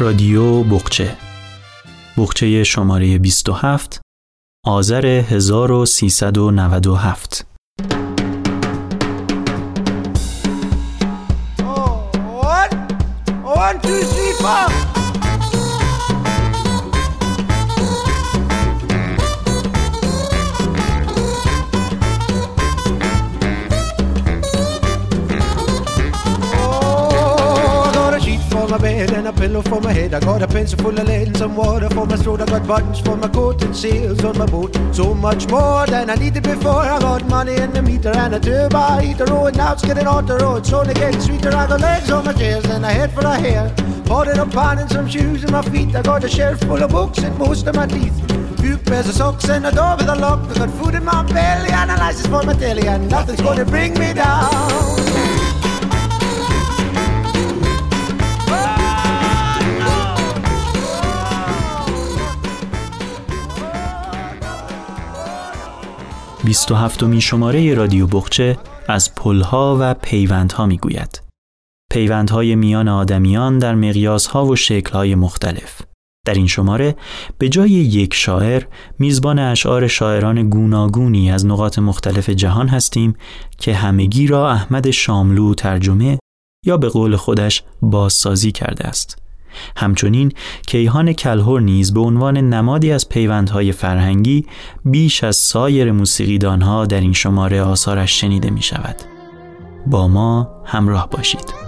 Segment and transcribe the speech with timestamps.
[0.00, 1.16] رادیو بخچه.
[2.16, 4.00] بخچه شماره 27
[4.66, 7.47] آذر 1397
[28.78, 30.14] bed and a pillow for my head.
[30.14, 32.40] I got a pencil full of lead and some water for my throat.
[32.40, 34.76] I got buttons for my coat and sails on my boat.
[34.92, 36.82] So much more than I needed before.
[36.94, 39.26] I got money in the meter and a turbo heater.
[39.28, 40.66] Oh, and now it's getting on the road.
[40.66, 41.50] So only getting sweeter.
[41.50, 43.74] I got legs on my chairs and a head for a hair.
[44.06, 45.94] Bought up pan and some shoes in my feet.
[45.94, 48.16] I got a shelf full of books and most of my teeth.
[48.60, 50.40] Few pairs of socks and a door with a lock.
[50.50, 52.86] I got food in my belly and a license for my telly.
[52.86, 55.27] And nothing's gonna bring me down.
[66.48, 71.22] بیست و هفتمین شماره رادیو بخچه از پلها و پیوندها می‌گوید.
[71.92, 75.82] پیوندهای میان آدمیان در مقیاسها و شکلهای مختلف.
[76.26, 76.96] در این شماره
[77.38, 78.62] به جای یک شاعر
[78.98, 83.14] میزبان اشعار شاعران گوناگونی از نقاط مختلف جهان هستیم
[83.58, 86.18] که همگی را احمد شاملو ترجمه
[86.66, 89.27] یا به قول خودش بازسازی کرده است.
[89.76, 90.32] همچنین
[90.66, 94.46] کیهان کلهور نیز به عنوان نمادی از پیوندهای فرهنگی
[94.84, 98.96] بیش از سایر موسیقیدانها در این شماره آثارش شنیده می شود.
[99.86, 101.67] با ما همراه باشید.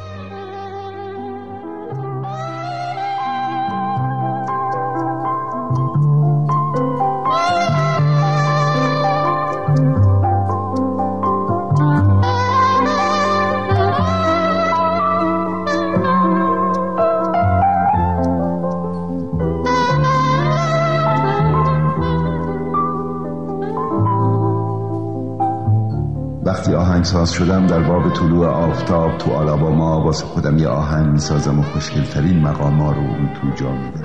[27.01, 32.41] آهنگساز شدم در باب طلوع آفتاب تو آلاباما واسه خودم یه آهنگ می‌سازم و خوشگلترین
[32.41, 34.05] مقاما رو اون تو جا میدم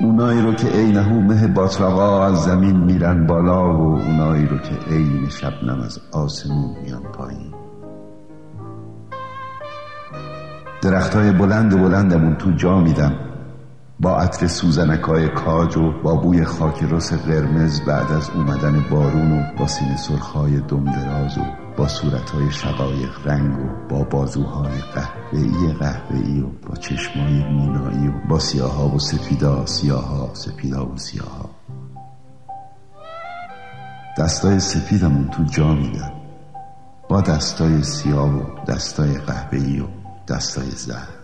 [0.00, 5.28] اونایی رو که عینه مه باطرقا از زمین میرن بالا و اونایی رو که عین
[5.28, 7.54] شبنم از آسمون میان پایین.
[10.82, 13.29] درختای بلند بلندمون تو جا میدم.
[14.02, 19.42] با عطر سوزنکای کاج و با بوی خاک رس قرمز بعد از اومدن بارون و
[19.58, 21.40] با سینه سرخای دمدراز و
[21.76, 28.38] با صورتهای شقایق رنگ و با بازوهای قهوه‌ای قهوه‌ای و با چشمای مینایی و با
[28.38, 31.50] سیاها و سفیدا سیاها سپیدا و سیاها.
[34.18, 36.12] دستای سفیدمون تو جا میدن.
[37.08, 39.86] با دستای سیاه و دستای قهوه‌ای و
[40.28, 41.19] دستای زرد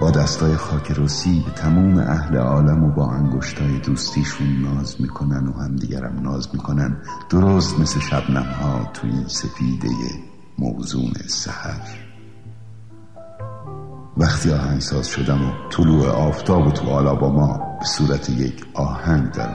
[0.00, 5.52] با دستای خاک رسی به تموم اهل عالم و با انگشتای دوستیشون ناز می‌کنن و
[5.52, 6.96] همدیگرم ناز می‌کنن.
[7.30, 9.88] درست مثل شبنم ها تو این سفیده
[10.58, 12.06] موزون سحر.
[14.16, 19.48] وقتی آهنگساز شدم و طلوع آفتاب و تو آلاباما به صورت یک آهنگ در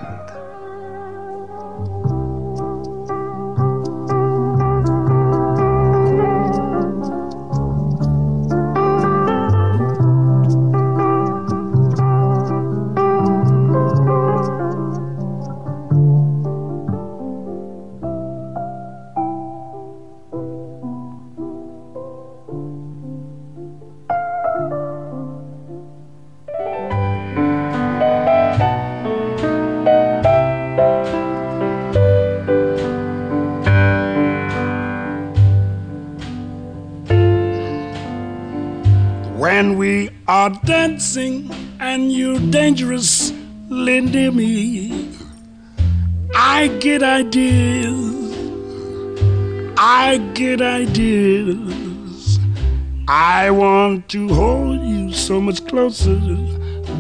[55.51, 56.15] much closer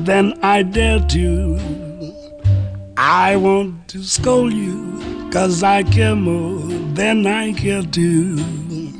[0.03, 1.57] than I dare to.
[2.97, 6.59] I want to scold you, cause I care more
[6.93, 8.93] than I care to.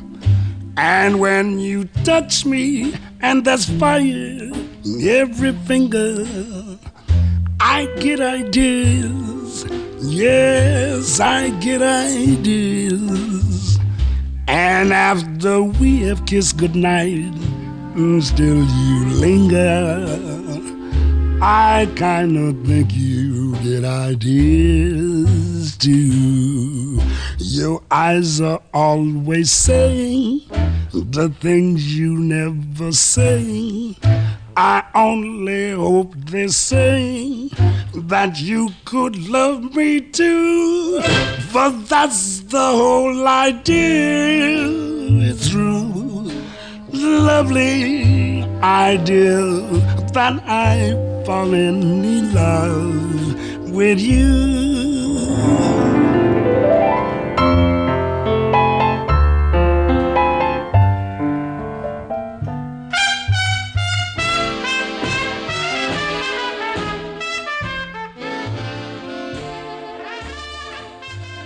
[0.77, 4.53] And when you touch me, and there's fire in
[5.01, 6.25] every finger,
[7.59, 9.65] I get ideas.
[9.99, 13.79] Yes, I get ideas.
[14.47, 17.33] And after we have kissed goodnight,
[18.21, 20.07] still you linger.
[21.41, 27.01] I kind of think you get ideas too.
[27.37, 30.41] Your eyes are always saying
[30.93, 33.95] the things you never say.
[34.55, 37.49] I only hope they say
[37.95, 41.01] that you could love me too.
[41.49, 44.67] For that's the whole idea.
[45.29, 45.70] It's true,
[47.03, 49.41] lovely idea
[50.13, 50.93] that I
[51.25, 54.61] fall in love with you.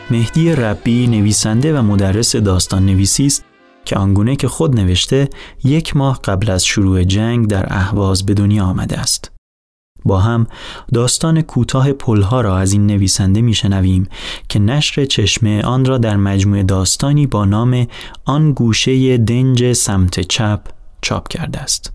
[0.09, 3.54] مهدی ربی نویسنده و مدرس داستان نویسی است
[3.85, 5.29] که آنگونه که خود نوشته
[5.63, 9.31] یک ماه قبل از شروع جنگ در اهواز به دنیا آمده است.
[10.05, 10.47] با هم
[10.93, 14.07] داستان کوتاه پلها را از این نویسنده میشنویم
[14.49, 17.87] که نشر چشمه آن را در مجموعه داستانی با نام
[18.25, 20.61] آن گوشه دنج سمت چپ
[21.01, 21.94] چاپ کرده است.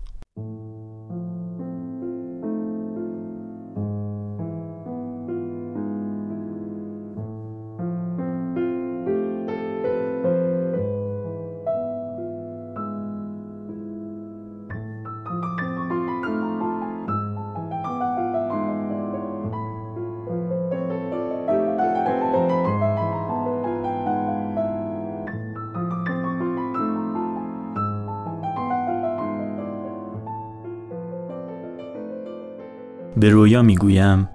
[33.21, 34.29] به رویا می‌گویم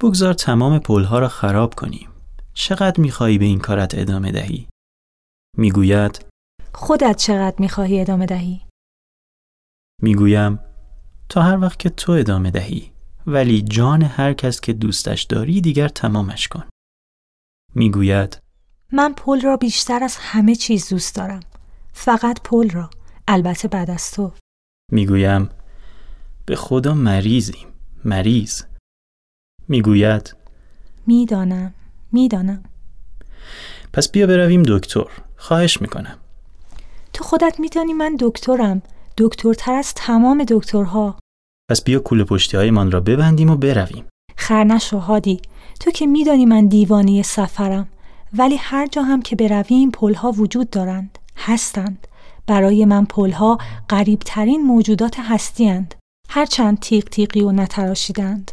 [0.00, 2.08] بگذار تمام پلها را خراب کنیم
[2.54, 4.68] چقدر می‌خواهی به این کارت ادامه دهی؟
[5.56, 6.24] می‌گوید
[6.74, 8.60] خودت چقدر می‌خواهی ادامه دهی؟
[10.02, 10.58] می‌گویم
[11.28, 12.92] تا هر وقت که تو ادامه دهی
[13.26, 16.64] ولی جان هر کس که دوستش داری دیگر تمامش کن
[17.74, 18.38] می‌گوید
[18.92, 21.40] من پل را بیشتر از همه چیز دوست دارم
[21.92, 22.90] فقط پل را
[23.28, 24.32] البته بعد از تو
[24.92, 25.48] می‌گویم
[26.48, 27.66] به خدا مریضیم.
[28.04, 28.62] مریض.
[29.68, 30.36] می‌گوید
[31.06, 31.74] می‌دانم.
[32.12, 32.62] می‌دانم.
[33.92, 35.06] پس بیا برویم دکتر.
[35.36, 36.18] خواهش می‌کنم.
[37.12, 38.82] تو خودت میدانی من دکترم.
[39.18, 41.18] دکترتر از تمام دکترها.
[41.70, 44.04] پس بیا کوله پشتی های من را ببندیم و برویم.
[44.36, 45.40] خرنش و هادی.
[45.80, 47.88] تو که میدانی من دیوانه سفرم.
[48.38, 51.18] ولی هر جا هم که برویم پلها وجود دارند.
[51.36, 52.06] هستند.
[52.46, 53.58] برای من پلها
[53.88, 55.94] قریبترین موجودات هستیند
[56.28, 58.52] هرچند تیغ تیغی و نتراشیدند.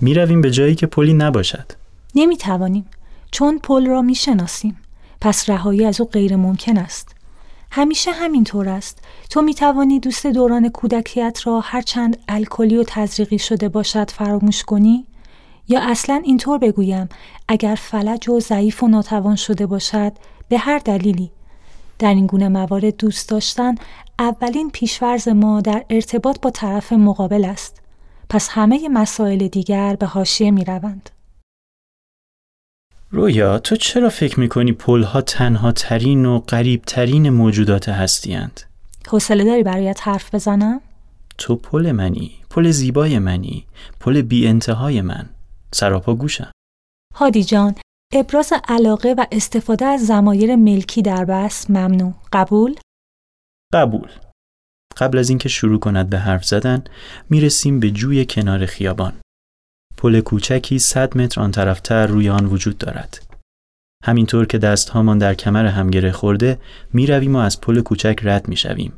[0.00, 1.72] می رویم به جایی که پلی نباشد.
[2.14, 2.86] نمی توانیم
[3.30, 4.76] چون پل را می شناسیم
[5.20, 7.14] پس رهایی از او غیر ممکن است.
[7.70, 8.98] همیشه همینطور است.
[9.30, 15.06] تو می توانی دوست دوران کودکیت را هرچند الکلی و تزریقی شده باشد فراموش کنی؟
[15.68, 17.08] یا اصلا اینطور بگویم
[17.48, 20.12] اگر فلج و ضعیف و ناتوان شده باشد
[20.48, 21.30] به هر دلیلی
[22.00, 23.74] در این گونه موارد دوست داشتن
[24.18, 27.82] اولین پیشورز ما در ارتباط با طرف مقابل است
[28.28, 31.10] پس همه مسائل دیگر به حاشیه می روند.
[33.10, 38.60] رویا تو چرا فکر می‌کنی پلها تنها ترین و قریب ترین موجودات هستیند؟
[39.08, 40.80] حوصله داری برایت حرف بزنم؟
[41.38, 43.66] تو پل منی، پل زیبای منی،
[44.00, 45.28] پل بی انتهای من،
[45.72, 46.50] سراپا گوشم.
[47.14, 47.74] هادی جان،
[48.12, 52.14] ابراز علاقه و استفاده از زمایر ملکی در بس ممنوع.
[52.32, 52.74] قبول؟
[53.72, 54.08] قبول.
[54.96, 56.84] قبل از اینکه شروع کند به حرف زدن
[57.30, 59.12] می‌رسیم به جوی کنار خیابان.
[59.96, 63.26] پل کوچکی 100 متر آن طرفتر روی آن وجود دارد.
[64.04, 66.58] همینطور که دستهامان در کمر هم گره خورده
[66.92, 68.92] می رویم و از پل کوچک رد می شویم.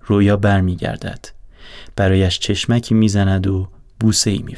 [0.00, 1.28] رویا بر می گردد.
[1.96, 3.68] برایش چشمکی می زند و
[4.00, 4.54] بوسه ای می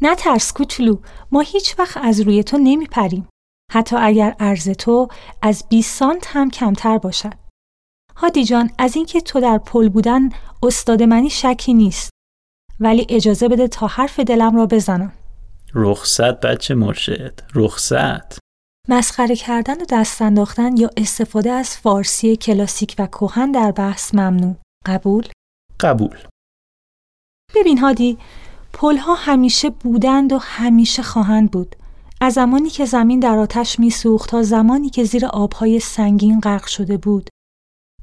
[0.00, 0.08] فرستد.
[0.08, 0.98] نه ترس کوچولو
[1.32, 3.28] ما هیچ وقت از روی تو نمی پریم.
[3.72, 5.08] حتی اگر عرض تو
[5.42, 7.34] از 20 سانت هم کمتر باشد.
[8.16, 10.28] هادی جان از اینکه تو در پل بودن
[10.62, 12.10] استاد منی شکی نیست.
[12.80, 15.12] ولی اجازه بده تا حرف دلم را بزنم.
[15.74, 18.38] رخصت بچه مرشد رخصت
[18.88, 24.56] مسخره کردن و دست انداختن یا استفاده از فارسی کلاسیک و کهن در بحث ممنوع.
[24.86, 25.28] قبول؟
[25.80, 26.18] قبول
[27.54, 28.18] ببین هادی
[28.72, 31.76] پلها همیشه بودند و همیشه خواهند بود.
[32.20, 36.96] از زمانی که زمین در آتش میسوخت تا زمانی که زیر آبهای سنگین غرق شده
[36.96, 37.30] بود.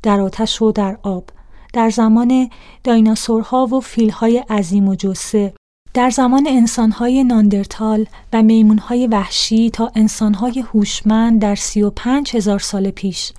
[0.04, 1.30] در آتش و در آب.
[1.74, 2.50] در زمان
[2.84, 5.54] دایناسورها و فیلهای عظیم و جسه
[5.94, 12.60] در زمان انسانهای ناندرتال و میمونهای وحشی تا انسانهای هوشمند در سی و پنج هزار
[12.60, 13.34] سال پیش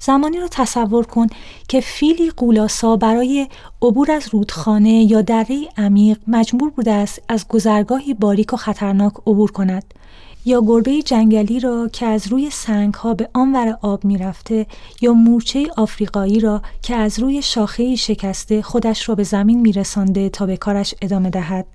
[0.00, 1.26] زمانی را تصور کن
[1.68, 3.48] که فیلی قولاسا برای
[3.82, 9.50] عبور از رودخانه یا دره عمیق مجبور بوده است از گذرگاهی باریک و خطرناک عبور
[9.50, 9.94] کند.
[10.44, 14.66] یا گربه جنگلی را که از روی سنگ ها به آنور آب می‌رفته
[15.00, 20.46] یا مورچه آفریقایی را که از روی شاخه شکسته خودش را به زمین میرسانده تا
[20.46, 21.66] به کارش ادامه دهد.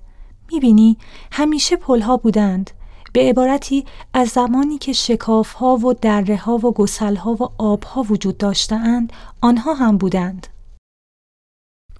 [0.52, 0.96] می‌بینی
[1.32, 2.70] همیشه پلها بودند.
[3.16, 7.84] به عبارتی از زمانی که شکاف ها و دره ها و گسل ها و آب
[7.84, 10.46] ها وجود داشتهاند آنها هم بودند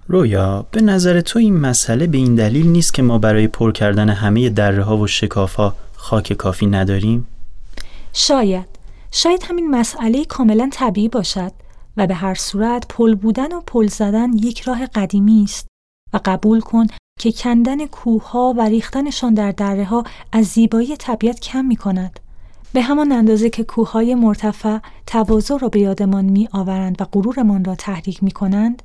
[0.09, 4.09] رویا به نظر تو این مسئله به این دلیل نیست که ما برای پر کردن
[4.09, 7.27] همه دره ها و شکاف ها خاک کافی نداریم؟
[8.13, 8.69] شاید
[9.13, 11.53] شاید همین مسئله کاملا طبیعی باشد
[11.97, 15.67] و به هر صورت پل بودن و پل زدن یک راه قدیمی است
[16.13, 16.87] و قبول کن
[17.21, 22.21] که کندن کوه ها و ریختنشان در دره ها از زیبایی طبیعت کم می کند.
[22.73, 27.75] به همان اندازه که کوههای مرتفع تواضع را به یادمان می آورند و غرورمان را
[27.75, 28.83] تحریک می کنند،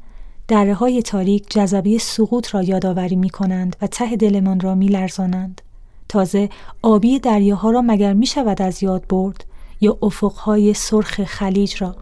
[0.48, 5.62] دره های تاریک جذبه سقوط را یادآوری می کنند و ته دلمان را می لرزانند.
[6.10, 6.50] تازه
[6.82, 9.46] آبی دریاها را مگر می شود از یاد برد
[9.82, 11.96] یا افقهای سرخ خلیج را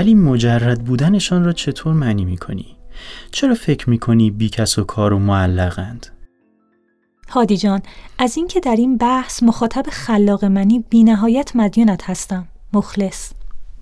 [0.00, 2.76] ولی مجرد بودنشان را چطور معنی می کنی؟
[3.30, 6.06] چرا فکر می کنی بی کس و کار و معلقند؟
[7.28, 7.82] هادی جان
[8.18, 13.32] از اینکه در این بحث مخاطب خلاق منی بی نهایت مدیونت هستم مخلص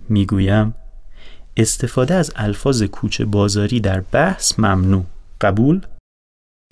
[0.09, 0.75] می‌گویم
[1.57, 5.05] استفاده از الفاظ کوچه بازاری در بحث ممنوع
[5.41, 5.81] قبول؟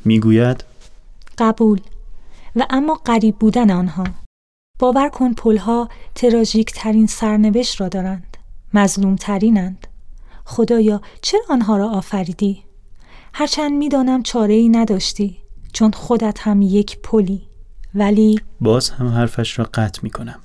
[0.05, 0.65] می‌گوید
[1.38, 1.81] قبول
[2.57, 4.05] و اما قریب بودن آنها
[4.79, 8.36] باور کن پلها تراژیک ترین سرنوشت را دارند
[8.76, 9.87] مظلوم ترینند
[10.45, 12.64] خدایا چرا آنها را آفریدی؟
[13.35, 15.38] هرچند می‌دانم چاره ای نداشتی
[15.73, 17.49] چون خودت هم یک پلی
[17.95, 20.40] ولی باز هم حرفش را قطع می کنم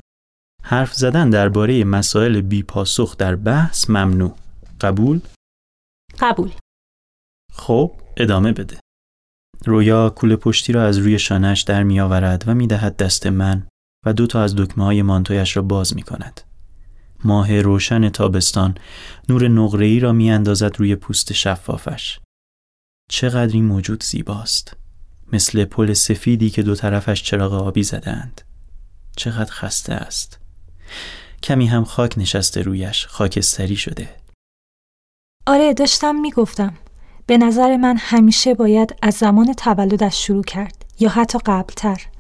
[0.64, 4.36] حرف زدن درباره مسائل بی پاسخ در بحث ممنوع
[4.82, 5.22] قبول؟
[6.20, 6.52] قبول
[7.54, 8.80] خب ادامه بده
[9.66, 13.68] رویا کوله پشتی را از روی شانش در می آورد و می دهد دست من
[14.06, 16.42] و دو تا از دکمه های مانتویش را باز می کند.
[17.24, 18.76] ماه روشن تابستان
[19.30, 22.20] نور نقره‌ای را میاندازد روی پوست شفافش.
[23.10, 24.78] چقدر این موجود زیباست.
[25.34, 28.42] مثل پل سفیدی که دو طرفش چراغ آبی زدند.
[29.16, 30.40] چقدر خسته است.
[31.44, 34.10] کمی هم خاک نشسته رویش خاکستری شده.
[35.48, 36.74] آره داشتم می‌گفتم.
[37.26, 42.11] به نظر من همیشه باید از زمان تولدش شروع کرد یا حتی قبلتر.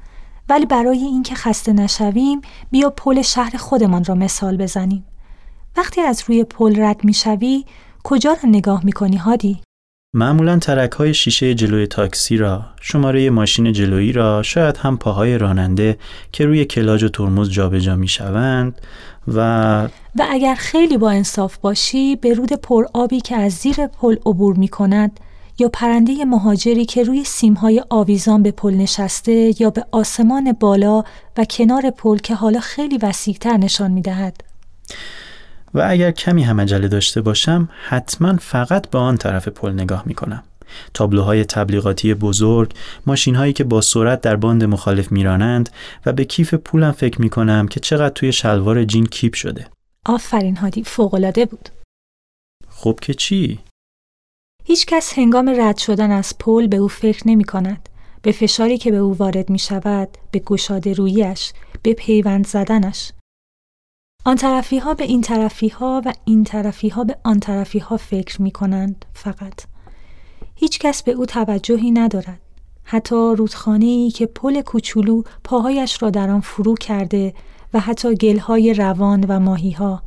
[0.52, 2.42] ولی برای اینکه خسته نشویم
[2.72, 5.06] بیا پل شهر خودمان را مثال بزنیم.
[5.78, 7.66] وقتی از روی پل رد می‌شوی
[8.04, 9.62] کجا را نگاه می‌کنی هادی؟
[10.16, 15.98] معمولا ترک های شیشه جلوی تاکسی را، شماره ماشین جلویی را، شاید هم پاهای راننده
[16.32, 18.82] که روی کلاج و ترمز جابجا می شوند
[19.28, 19.40] و
[20.16, 24.58] و اگر خیلی با انصاف باشی به رود پر آبی که از زیر پل عبور
[24.58, 25.20] می کند
[25.60, 31.04] یا پرنده مهاجری که روی سیمهای آویزان به پل نشسته یا به آسمان بالا
[31.38, 34.44] و کنار پل که حالا خیلی وسیعتر نشان می دهد.
[35.74, 40.14] و اگر کمی هم عجله داشته باشم حتما فقط به آن طرف پل نگاه می
[40.14, 40.44] کنم.
[40.94, 42.74] تابلوهای تبلیغاتی بزرگ،
[43.06, 45.70] ماشین هایی که با سرعت در باند مخالف میرانند
[46.06, 49.68] و به کیف پولم فکر می کنم که چقدر توی شلوار جین کیپ شده.
[50.06, 51.70] آفرین هادی فوقالعاده بود.
[52.70, 53.60] خب که چی؟
[54.64, 57.90] هیچ کس هنگام رد شدن از پل به او فکر نمی کند.
[58.22, 61.54] به فشاری که به او وارد می شود، به گشاده رویش،
[61.84, 63.12] به پیوند زدنش.
[64.26, 67.98] آن طرفی ها به این طرفی ها و این طرفی ها به آن طرفی ها
[67.98, 69.54] فکر می کنند فقط.
[70.56, 72.40] هیچ کس به او توجهی ندارد.
[72.84, 77.34] حتی رودخانه ای که پل کوچولو پاهایش را در آن فرو کرده
[77.74, 80.04] و حتی گلهای روان و ماهی ها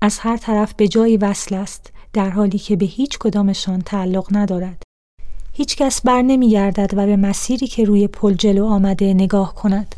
[0.00, 4.82] از هر طرف به جایی وصل است در حالی که به هیچ کدامشان تعلق ندارد.
[5.52, 9.94] هیچ کس بر نمی گردد و به مسیری که روی پل جلو آمده نگاه کند.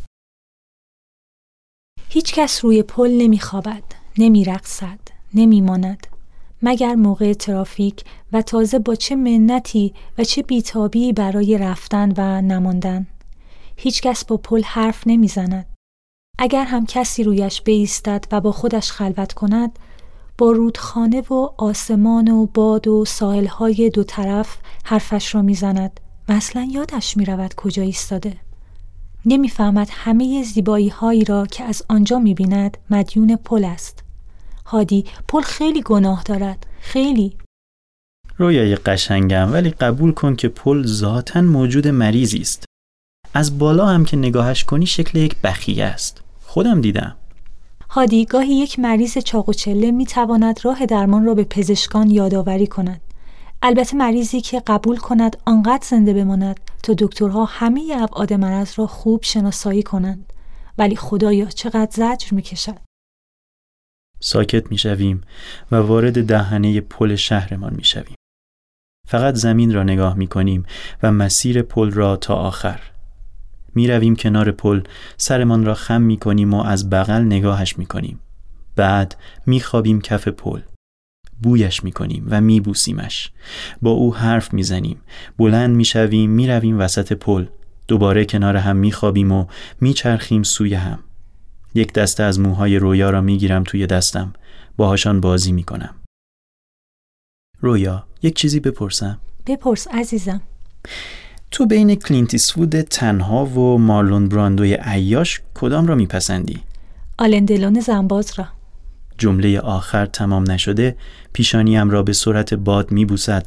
[2.08, 3.82] هیچ کس روی پل نمی خوابد،
[4.18, 4.98] نمی رقصد،
[5.34, 6.06] نمی ماند.
[6.62, 13.06] مگر موقع ترافیک و تازه با چه منتی و چه بیتابی برای رفتن و نماندن.
[13.76, 15.66] هیچ کس با پل حرف نمی زند.
[16.38, 19.78] اگر هم کسی رویش بیستد و با خودش خلوت کند
[20.38, 26.68] با رودخانه و آسمان و باد و ساحلهای دو طرف حرفش را می‌زند و اصلا
[26.72, 28.36] یادش می رود کجا ایستاده.
[29.26, 34.04] نمی‌فهمد همه زیبایی هایی را که از آنجا می بیند مدیون پل است.
[34.66, 36.66] هادی پل خیلی گناه دارد.
[36.80, 37.36] خیلی.
[38.36, 42.64] رویای قشنگم ولی قبول کن که پل ذاتا موجود مریضی است.
[43.34, 46.22] از بالا هم که نگاهش کنی شکل یک بخیه است.
[46.42, 47.16] خودم دیدم.
[47.96, 52.66] هادی گاهی یک مریض چاق و چله می تواند راه درمان را به پزشکان یادآوری
[52.66, 53.00] کند.
[53.62, 59.22] البته مریضی که قبول کند آنقدر زنده بماند تا دکترها همه ابعاد مرض را خوب
[59.22, 60.32] شناسایی کنند.
[60.78, 62.78] ولی خدایا چقدر زجر می کشد.
[64.20, 65.20] ساکت می شویم
[65.72, 68.16] و وارد دهنه پل شهرمان می شویم.
[69.08, 70.66] فقط زمین را نگاه می کنیم
[71.02, 72.80] و مسیر پل را تا آخر
[73.76, 74.80] می رویم کنار پل
[75.16, 78.20] سرمان را خم می کنیم و از بغل نگاهش می کنیم.
[78.76, 79.16] بعد
[79.46, 80.60] می خوابیم کف پل.
[81.42, 83.30] بویش می کنیم و می بوسیمش.
[83.82, 85.00] با او حرف می زنیم.
[85.38, 87.46] بلند می شویم می رویم وسط پل.
[87.88, 89.46] دوباره کنار هم می خوابیم و
[89.80, 90.98] می چرخیم سوی هم.
[91.74, 94.32] یک دسته از موهای رویا را می گیرم توی دستم.
[94.76, 95.94] باهاشان بازی می کنم.
[97.60, 100.40] رویا یک چیزی بپرسم؟ بپرس عزیزم.
[101.50, 106.60] تو بین کلینتیسفود تنها و مارلون براندوی عیاش کدام را میپسندی؟
[107.18, 108.46] آلندلون زنباز را.
[109.18, 110.96] جمله آخر تمام نشده
[111.32, 113.46] پیشانیم را به سرعت باد میبوسد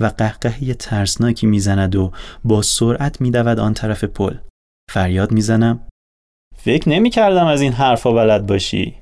[0.00, 2.12] و قهقهی ترسناکی می‌زند و
[2.44, 4.34] با سرعت میدود آن طرف پل.
[4.90, 5.80] فریاد می‌زنم.
[6.56, 8.94] فکر نمی کردم از این حرفا بلد باشی.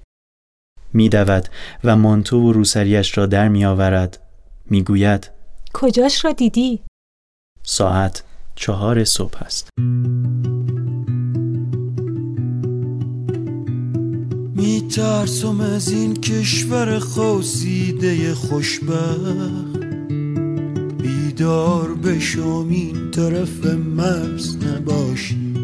[0.92, 1.48] میدود
[1.84, 4.20] و مانتو و روسریش را در میآورد.
[4.66, 5.30] می‌گوید
[5.72, 6.80] کجاش را دیدی؟
[7.62, 8.24] ساعت
[8.58, 9.68] چهار صبح است.
[14.56, 19.78] میترسم از این کشور خوزیده خوشبخت.
[21.02, 23.66] بیدار بشم این طرف
[23.96, 25.54] مرز نباشی.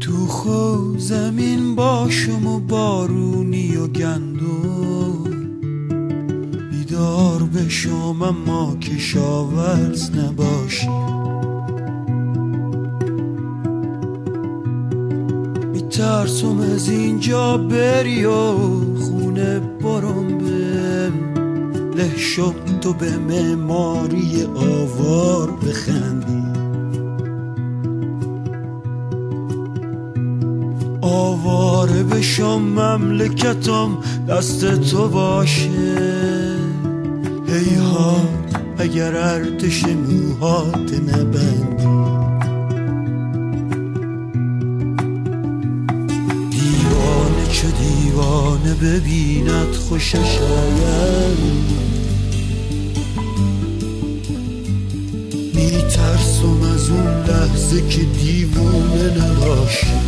[0.00, 4.32] تو خو زمین باشم و بارونی و گندم.
[6.70, 10.88] بیدار بشم اما کشاورز نباشی.
[15.72, 18.52] میترسم از اینجا بری و
[19.00, 21.12] خونه برم به
[21.96, 22.10] له
[22.80, 26.42] تو به معماری آوار بخندی.
[31.00, 36.41] آواره بشم مملکتم دست تو باشه.
[38.82, 41.86] اگر ارتش موهات نبندی
[46.50, 51.38] دیوانه چه دیوانه ببیند خوشش آید
[55.54, 60.01] میترسم از اون لحظه که دیوانه نباشی.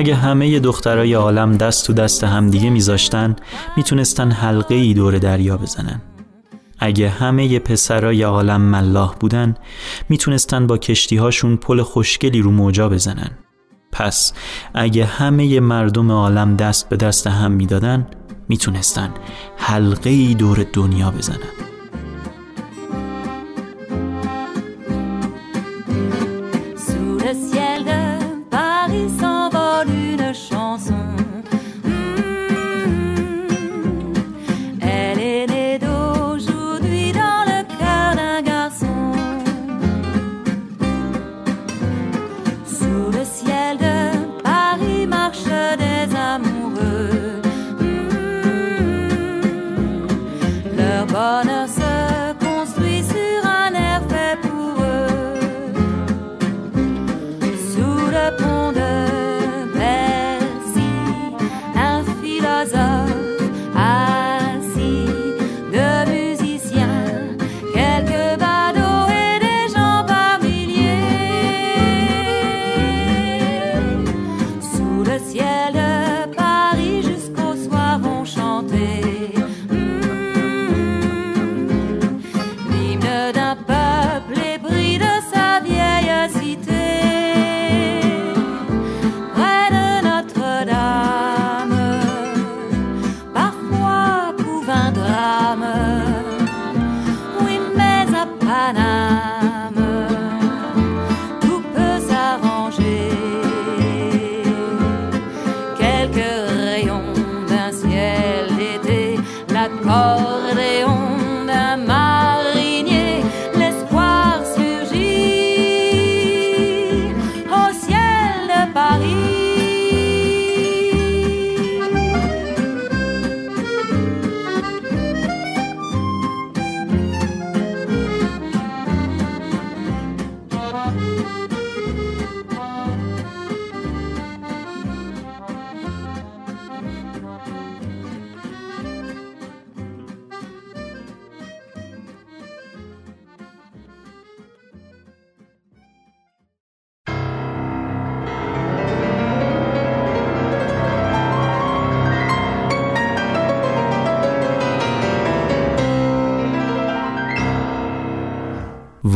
[0.00, 3.36] اگه همه دخترای عالم دست تو دست همدیگه میذاشتن
[3.76, 6.00] می‌تونستن حلقه ای دور دریا بزنن.
[6.78, 9.54] اگه همه پسرای عالم ملاح بودن
[10.08, 13.30] می‌تونستن با کشتیهاشون پل خوشگلی رو موجا بزنن.
[13.92, 14.32] پس
[14.74, 18.06] اگه همه مردم عالم دست به دست هم می‌دادن
[18.48, 19.10] می‌تونستن
[19.56, 21.59] حلقه ای دور دنیا بزنن.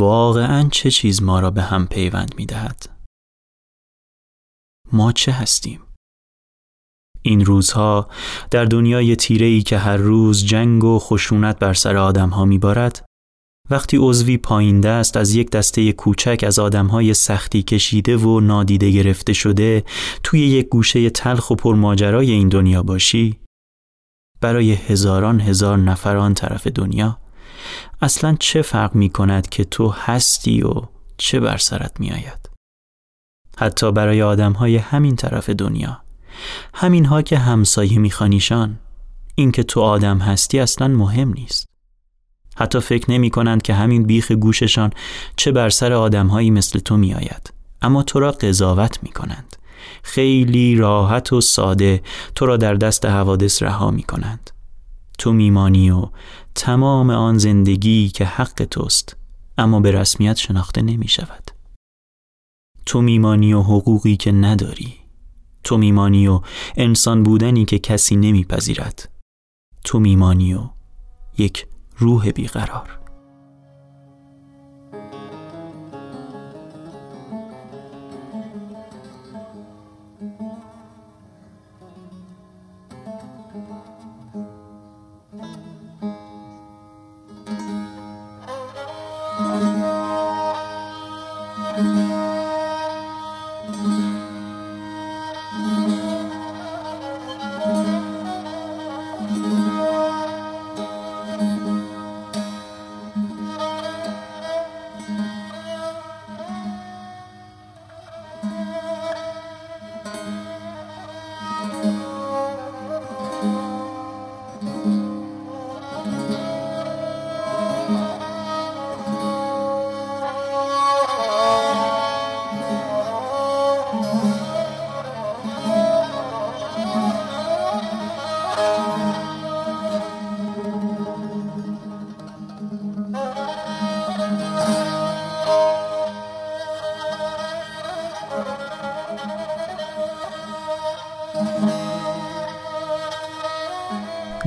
[0.04, 2.86] واقعا چه چیز ما را به هم پیوند می دهد؟
[4.92, 5.80] ما چه هستیم؟
[7.22, 8.08] این روزها
[8.50, 12.58] در دنیای تیره ای که هر روز جنگ و خشونت بر سر آدم ها می
[12.58, 13.04] بارد
[13.70, 19.32] وقتی عضوی پایین دست از یک دسته کوچک از آدمهای سختی کشیده و نادیده گرفته
[19.32, 19.84] شده
[20.22, 23.40] توی یک گوشه تلخ و پرماجرای این دنیا باشی
[24.40, 27.23] برای هزاران هزار نفر آن طرف دنیا
[28.02, 30.82] اصلا چه فرق می کند که تو هستی و
[31.16, 32.50] چه بر سرت می آید؟
[33.58, 36.00] حتی برای آدم های همین طرف دنیا
[36.74, 38.78] همین ها که همسایه میخوانیشان
[39.34, 41.66] این که تو آدم هستی اصلا مهم نیست
[42.56, 44.90] حتی فکر نمی کنند که همین بیخ گوششان
[45.36, 47.52] چه بر سر آدمهایی مثل تو می آید.
[47.82, 49.56] اما تو را قضاوت می کنند.
[50.02, 52.02] خیلی راحت و ساده
[52.34, 54.50] تو را در دست حوادث رها می کنند.
[55.18, 56.08] تو میمانی و
[56.54, 59.16] تمام آن زندگی که حق توست
[59.58, 61.50] اما به رسمیت شناخته نمی شود.
[62.86, 64.94] تو میمانی و حقوقی که نداری.
[65.64, 66.40] تو میمانی و
[66.76, 69.08] انسان بودنی که کسی نمیپذیرد.
[69.84, 70.70] تو میمانی و
[71.38, 71.66] یک
[71.98, 73.03] روح بیقرار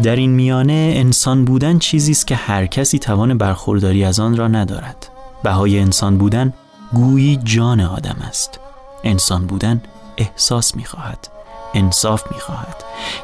[0.07, 4.47] در این میانه انسان بودن چیزی است که هر کسی توان برخورداری از آن را
[4.47, 5.09] ندارد.
[5.43, 6.53] بهای انسان بودن
[6.93, 8.59] گویی جان آدم است.
[9.03, 9.81] انسان بودن
[10.17, 11.27] احساس می‌خواهد
[11.73, 12.75] انصاف می‌خواهد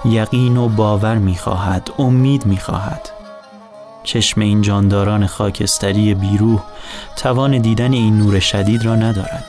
[0.05, 3.09] یقین و باور می‌خواهد امید می‌خواهد.
[4.03, 6.63] چشم این جانداران خاکستری بیروح
[7.15, 9.45] توان دیدن این نور شدید را ندارد.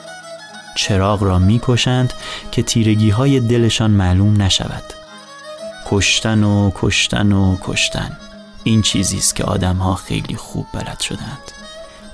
[0.77, 2.13] چراغ را می‌کشند
[2.51, 4.94] که تیرگی های دلشان معلوم نشود.
[5.85, 8.17] کشتن و کشتن و کشتن.
[8.63, 11.51] این چیزی است که آدمها خیلی خوب بلد شدند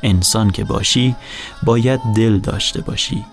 [0.03, 1.15] انسان که باشی
[1.63, 3.25] باید دل داشته باشی.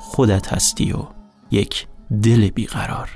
[0.00, 1.06] خودت هستی و
[1.50, 1.86] یک
[2.22, 3.08] دل بیقرار.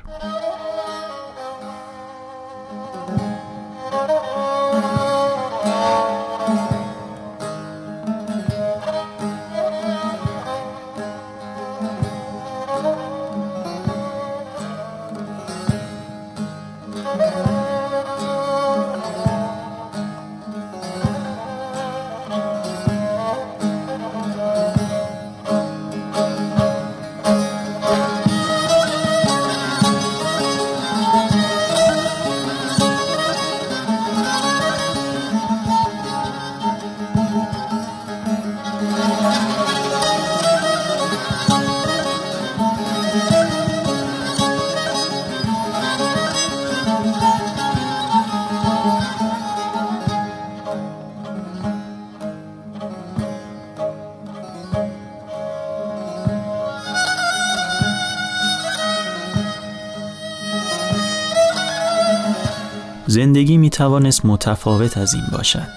[63.77, 65.69] توانست متفاوت از این باشد.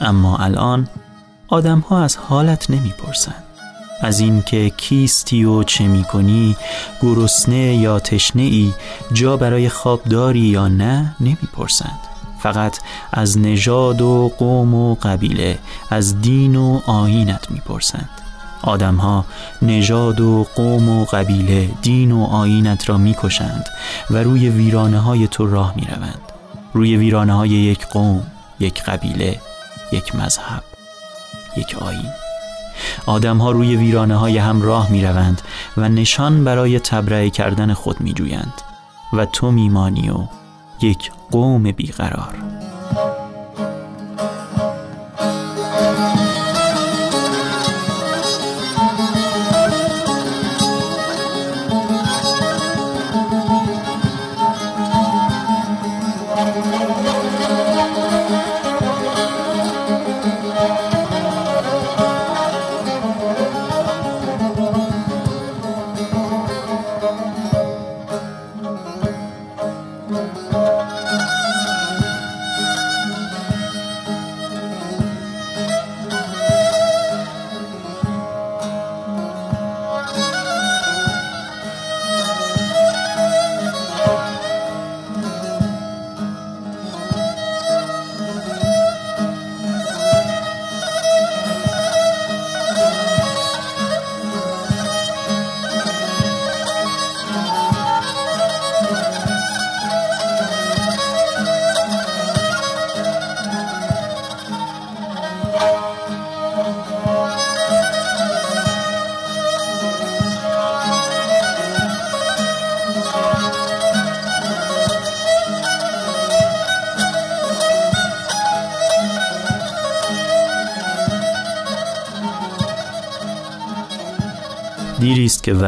[0.00, 0.88] اما الان
[1.48, 3.44] آدم ها از حالت نمی پرسند
[4.00, 6.56] از اینکه کیستی و چه می کنی
[7.02, 8.72] گرسنه یا تشنه ای
[9.12, 11.98] جا برای خواب داری یا نه نمی پرسند
[12.38, 12.78] فقط
[13.12, 15.58] از نژاد و قوم و قبیله
[15.90, 18.08] از دین و آینت می پرسند
[18.62, 19.24] آدمها
[19.62, 23.64] نژاد و قوم و قبیله دین و آینت را می‌کشند
[24.10, 26.33] و روی ویرانه های تو راه می روند
[26.74, 28.22] روی ویرانه های یک قوم
[28.60, 29.40] یک قبیله
[29.92, 30.64] یک مذهب
[31.56, 32.10] یک آین
[33.06, 35.42] آدم ها روی ویرانه های هم راه می روند
[35.76, 38.52] و نشان برای تبرئه کردن خود می جویند
[39.12, 40.18] و تو میمانی و
[40.80, 42.34] یک قوم بیقرار.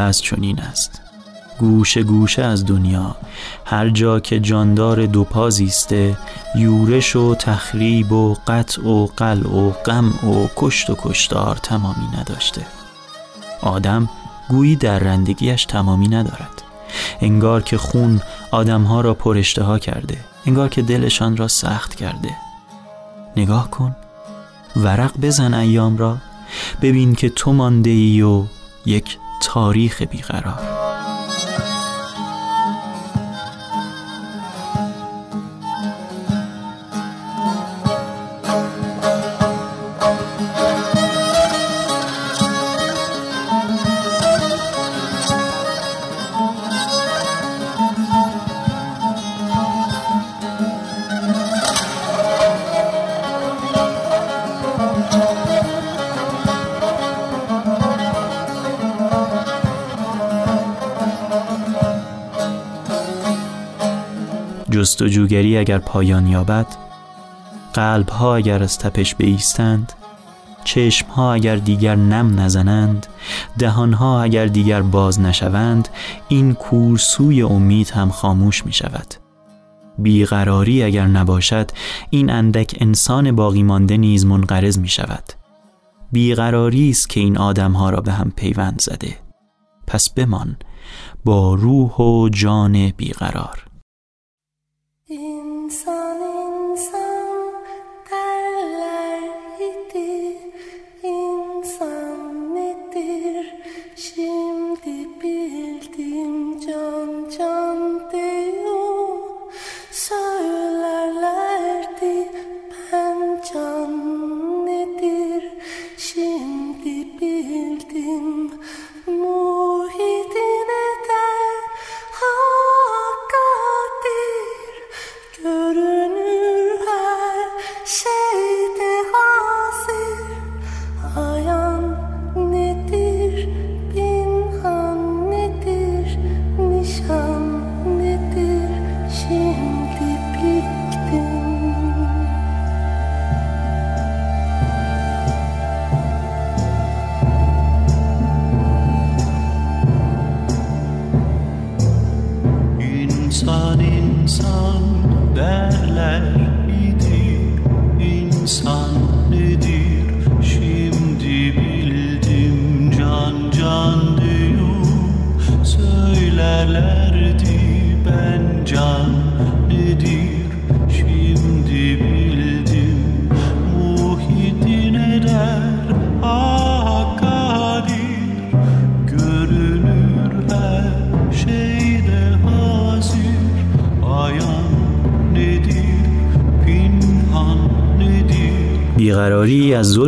[0.07, 1.01] وضع چنین است.
[1.59, 3.17] گوشه گوشه از دنیا.
[3.65, 6.17] هر جا که جاندار دو پازیسته
[6.57, 12.67] یورش و تخریب و قطع و قلع و غم و کشت و کشتار تمامی نداشته.
[13.63, 14.09] آدم
[14.49, 16.63] گویی در رندگیش تمامی ندارد.
[17.21, 22.37] انگار که خون آدمها را پرشته کرده انگار که دلشان را سخت کرده.
[23.37, 23.97] نگاه کن.
[24.77, 26.17] ورق بزن ایام را.
[26.83, 28.45] ببین که تو مانده ای و
[28.87, 30.66] یک تاریخ بیقرار.
[64.97, 66.67] جستجوگری اگر پایان یابد
[67.75, 69.93] قلب ها اگر از تپش بیستند
[70.65, 73.07] چشم ها اگر دیگر نم نزنند
[73.59, 75.89] دهان ها اگر دیگر باز نشوند
[76.29, 79.15] این کورسوی امید هم خاموش می شود
[79.99, 81.71] بیقراری اگر نباشد
[82.11, 85.25] این اندک انسان باقی مانده نیز منقرض می شود
[86.13, 89.17] بیقراری است که این آدم ها را به هم پیوند زده.
[89.87, 90.57] پس بمان
[91.25, 93.66] با روح و جان بیقرار.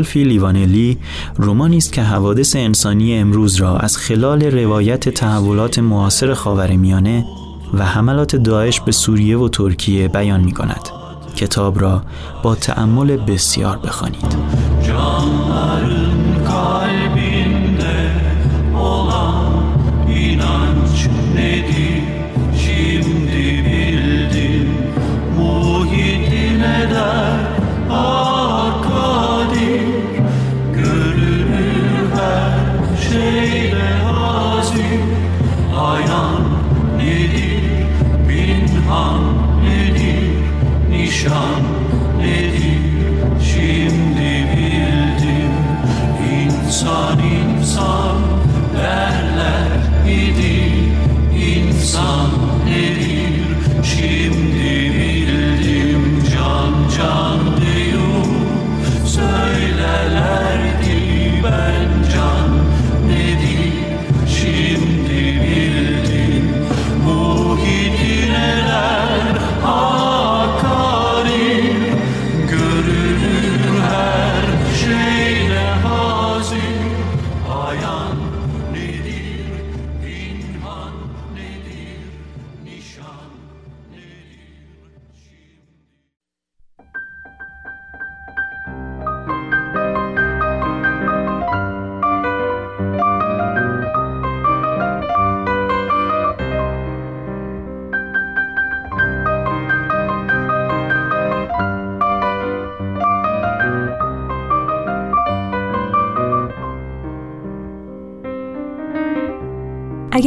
[0.09, 0.99] زلفی لیوانلی
[1.37, 7.25] رومانی است که حوادث انسانی امروز را از خلال روایت تحولات معاصر خاورمیانه
[7.75, 10.88] و حملات داعش به سوریه و ترکیه بیان می کند.
[11.37, 12.03] کتاب را
[12.42, 14.37] با تأمل بسیار بخوانید.
[41.29, 41.58] John.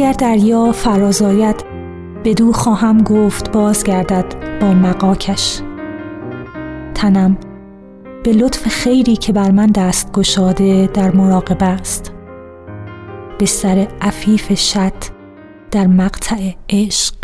[0.02, 1.64] اگر دریا فرازاید
[2.24, 5.60] بدو خواهم گفت بازگردد با مقاکش
[6.94, 7.36] تنم
[8.24, 12.12] به لطف خیری که بر من دست گشاده در مراقبه است.
[13.38, 14.92] به سر عفیف شد
[15.70, 17.14] در مقطع عشق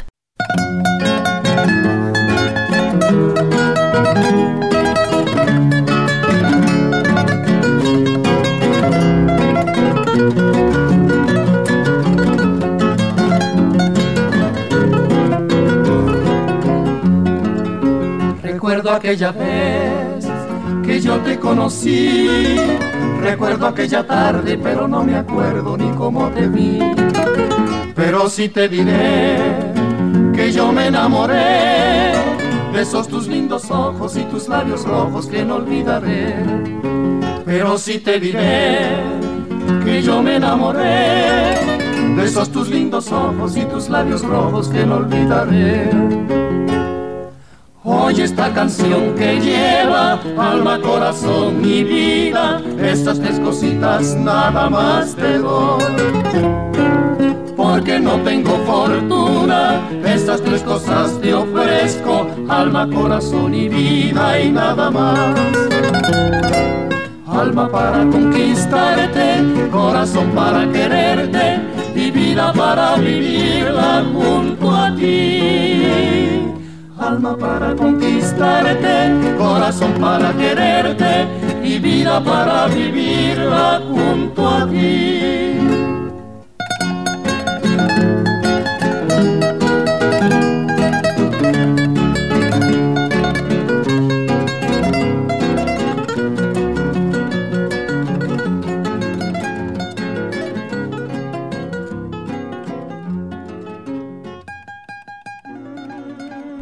[18.91, 20.26] aquella vez
[20.84, 22.57] que yo te conocí.
[23.20, 26.78] Recuerdo aquella tarde, pero no me acuerdo ni cómo te vi.
[27.95, 29.36] Pero sí te diré
[30.34, 32.12] que yo me enamoré
[32.72, 36.36] de esos tus lindos ojos y tus labios rojos que no olvidaré.
[37.45, 38.78] Pero sí te diré
[39.84, 41.57] que yo me enamoré
[42.16, 45.91] de esos tus lindos ojos y tus labios rojos que no olvidaré
[47.91, 55.39] Oye esta canción que lleva alma, corazón y vida, estas tres cositas nada más te
[55.39, 55.82] doy.
[57.57, 64.91] Porque no tengo fortuna, estas tres cosas te ofrezco, alma, corazón y vida y nada
[64.91, 65.34] más.
[67.26, 71.59] Alma para conquistarte, corazón para quererte
[71.95, 76.57] y vida para vivirla junto a ti
[76.99, 81.28] alma para conquistarte, corazón para quererte
[81.62, 85.47] y vida para vivirla junto a ti.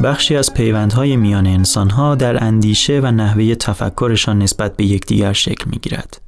[0.07, 5.79] بخشی از پیوندهای میان انسانها در اندیشه و نحوه تفکرشان نسبت به یکدیگر شکل می
[5.79, 6.23] گیرد.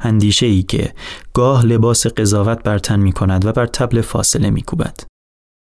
[0.00, 0.94] اندیشه ای که
[1.34, 5.00] گاه لباس قضاوت بر تن می کند و بر تبل فاصله می کوبد.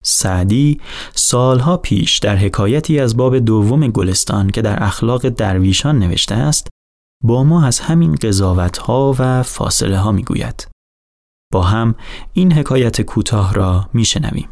[0.04, 0.80] سعدی
[1.14, 6.68] سالها پیش در حکایتی از باب دوم گلستان که در اخلاق درویشان نوشته است
[7.24, 10.68] با ما از همین قضاوت ها و فاصله ها می گوید.
[11.52, 11.94] با هم
[12.32, 14.48] این حکایت کوتاه را می شنویم.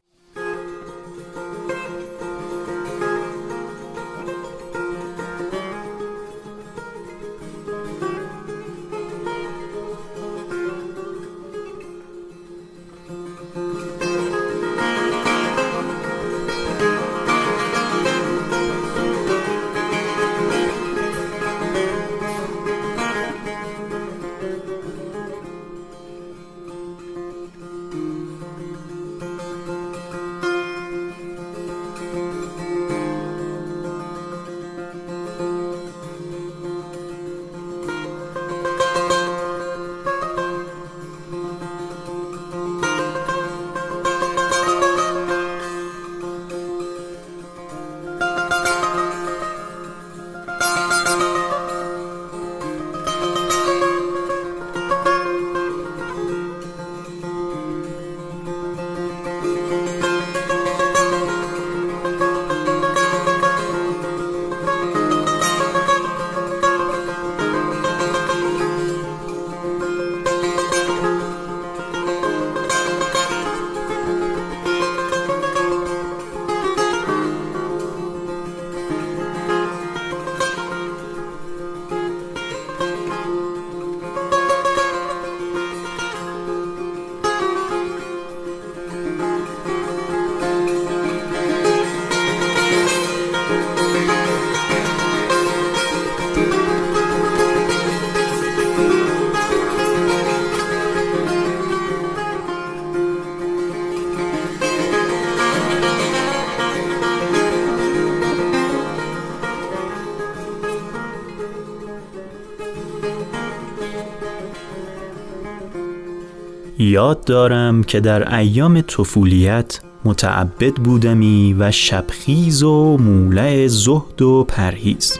[116.98, 125.18] یاد دارم که در ایام طفولیت متعبد بودمی و شبخیز و مولع زهد و پرهیز.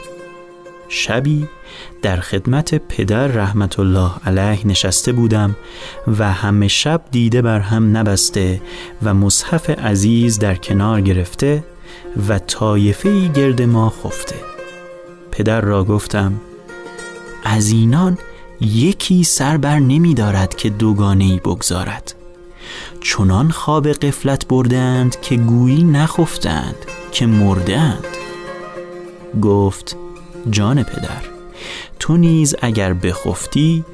[0.88, 1.48] شبی
[2.02, 5.56] در خدمت پدر رحمت الله علیه نشسته بودم
[6.18, 8.60] و همه شب دیده بر هم نبسته
[9.02, 11.64] و مصحف عزیز در کنار گرفته
[12.28, 14.36] و طایفه گرد ما خفته.
[15.32, 16.40] پدر را گفتم
[17.44, 18.18] از اینان
[18.60, 22.14] یکی سر بر نمی دارد که دوگانه ای بگذارد.
[23.00, 26.76] چنان خواب قفلت بردند که گویی نخفتند
[27.12, 28.06] که مردند.
[29.42, 29.96] گفت
[30.50, 31.22] جان پدر
[31.98, 33.84] تو نیز اگر بخفتی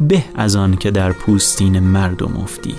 [0.00, 2.74] به از آن که در پوستین مردم افتی.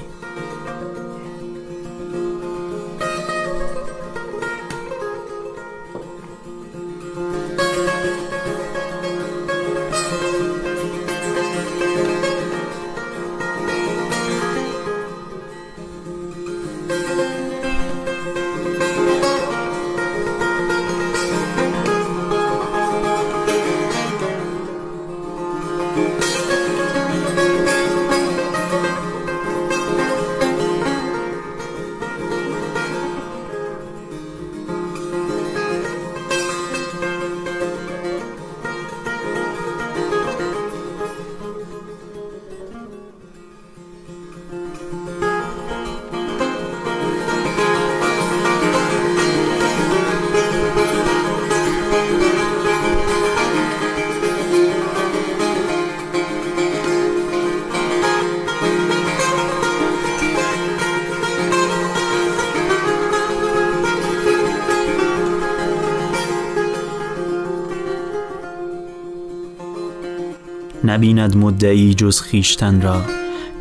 [70.95, 73.01] نبیند مدعی جز خیشتن را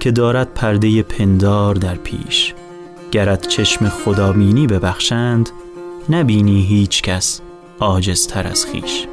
[0.01, 2.55] که دارد پرده پندار در پیش.
[3.13, 5.51] گرد چشم خدابینی ببخشند
[6.09, 7.41] نبینی هیچ کس
[7.79, 9.07] آجزتر از خیش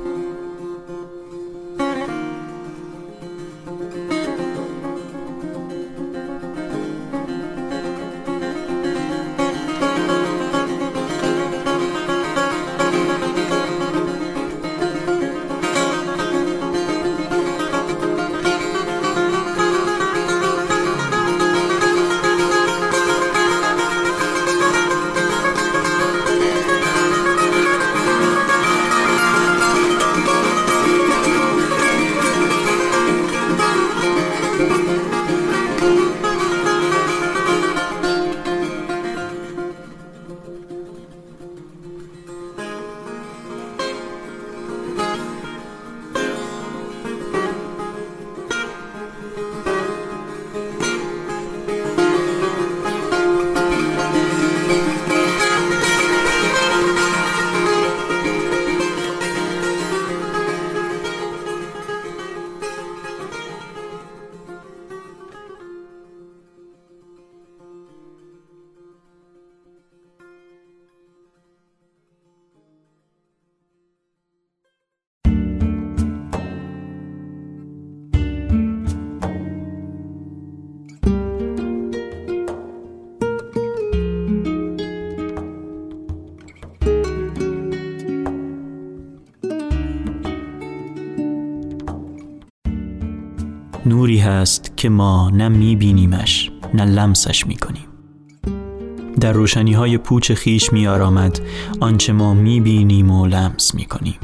[94.82, 97.88] که ما نه میبینیمش نه لمسش می‌کنیم
[99.20, 101.40] در روشنی های پوچ خیش می آرامد
[101.80, 104.16] آنچه ما می بینیم و لمس می کنیم.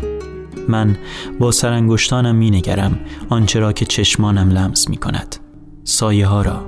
[0.67, 0.97] من
[1.39, 2.99] با سرانگشتانم می نگرم
[3.29, 5.35] آنچه را که چشمانم لمس می کند.
[5.83, 6.65] سایه ها را،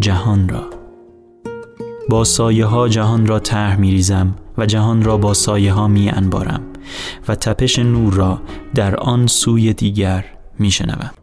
[0.00, 0.70] جهان را.
[2.08, 6.10] با سایه ها جهان را طرح می ریزم و جهان را با سایه ها می
[6.10, 6.60] انبارم
[7.28, 8.42] و تپش نور را
[8.74, 10.24] در آن سوی دیگر
[10.58, 11.19] می شنوم.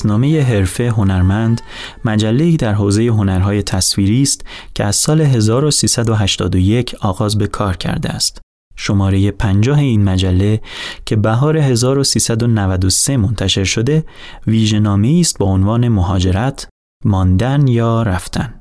[0.00, 1.60] فصلنامه حرفه هنرمند
[2.04, 4.44] مجله در حوزه هنرهای تصویری است
[4.74, 8.40] که از سال 1381 آغاز به کار کرده است.
[8.76, 10.60] شماره 50 این مجله
[11.06, 14.04] که بهار 1393 منتشر شده
[14.46, 16.68] ویژنامه است با عنوان مهاجرت،
[17.04, 18.54] ماندن یا رفتن.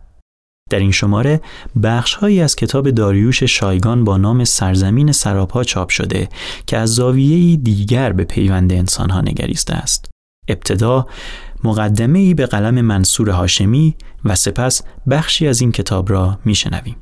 [0.69, 1.41] در این شماره
[1.83, 6.29] بخشهایی از کتاب داریوش شایگان با نام سرزمین سراپا چاپ شده
[6.67, 10.18] که از زاویه‌ای دیگر به پیوند انسانها نگریسته است.
[10.49, 11.07] ابتدا
[11.63, 13.95] مقدمه ای به قلم منصور هاشمی
[14.25, 16.95] و سپس بخشی از این کتاب را میشنویم.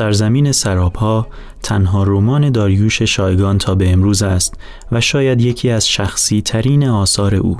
[0.00, 1.26] سرزمین سراپا
[1.62, 4.54] تنها رمان داریوش شایگان تا به امروز است
[4.92, 7.56] و شاید یکی از شخصی ترین آثار او.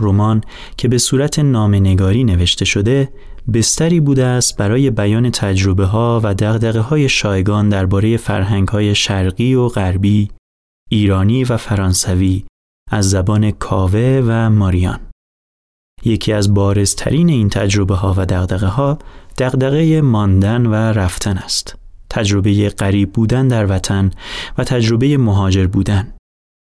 [0.00, 0.40] رمان
[0.76, 3.12] که به صورت نامنگاری نوشته شده
[3.54, 9.54] بستری بوده است برای بیان تجربه ها و دغدغه های شایگان درباره فرهنگ های شرقی
[9.54, 10.30] و غربی،
[10.90, 12.44] ایرانی و فرانسوی
[12.90, 15.00] از زبان کاوه و ماریان.
[16.04, 18.98] یکی از بارزترین این تجربه ها و دغدغه ها
[19.38, 21.76] دغدغه ماندن و رفتن است.
[22.10, 24.10] تجربه غریب بودن در وطن
[24.58, 26.12] و تجربه مهاجر بودن.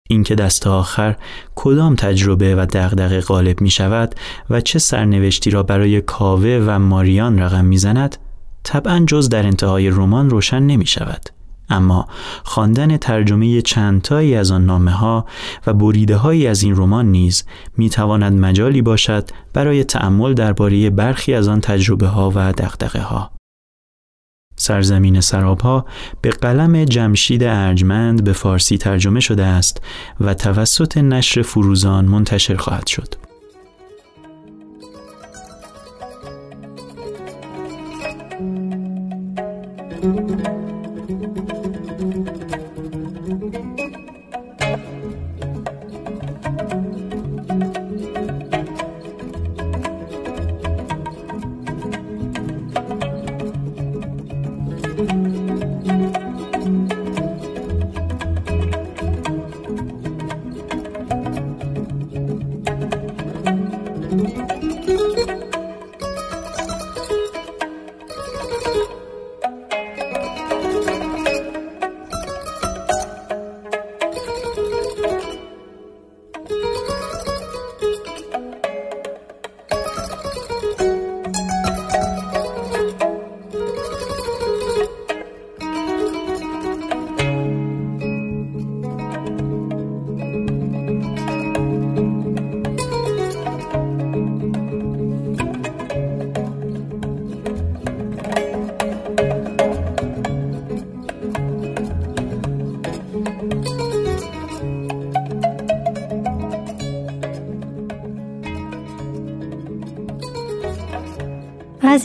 [0.09, 1.15] اینکه دست آخر
[1.55, 4.15] کدام تجربه و دغدغه غالب می شود
[4.49, 8.17] و چه سرنوشتی را برای کاوه و ماریان رقم می زند
[8.63, 11.34] طبعا جز در انتهای رمان روشن نمی شود.
[11.69, 12.07] اما
[12.43, 15.25] خواندن ترجمه چندتایی از آن نامه ها
[15.67, 17.43] و بریده هایی از این رمان نیز
[17.77, 23.31] می تواند مجالی باشد برای تأمل درباره برخی از آن تجربه ها و دقدقه ها.
[24.55, 25.85] سرزمین سرابها
[26.21, 29.81] به قلم جمشید ارجمند به فارسی ترجمه شده است
[30.21, 33.24] و توسط نشر فروزان منتشر خواهد شد.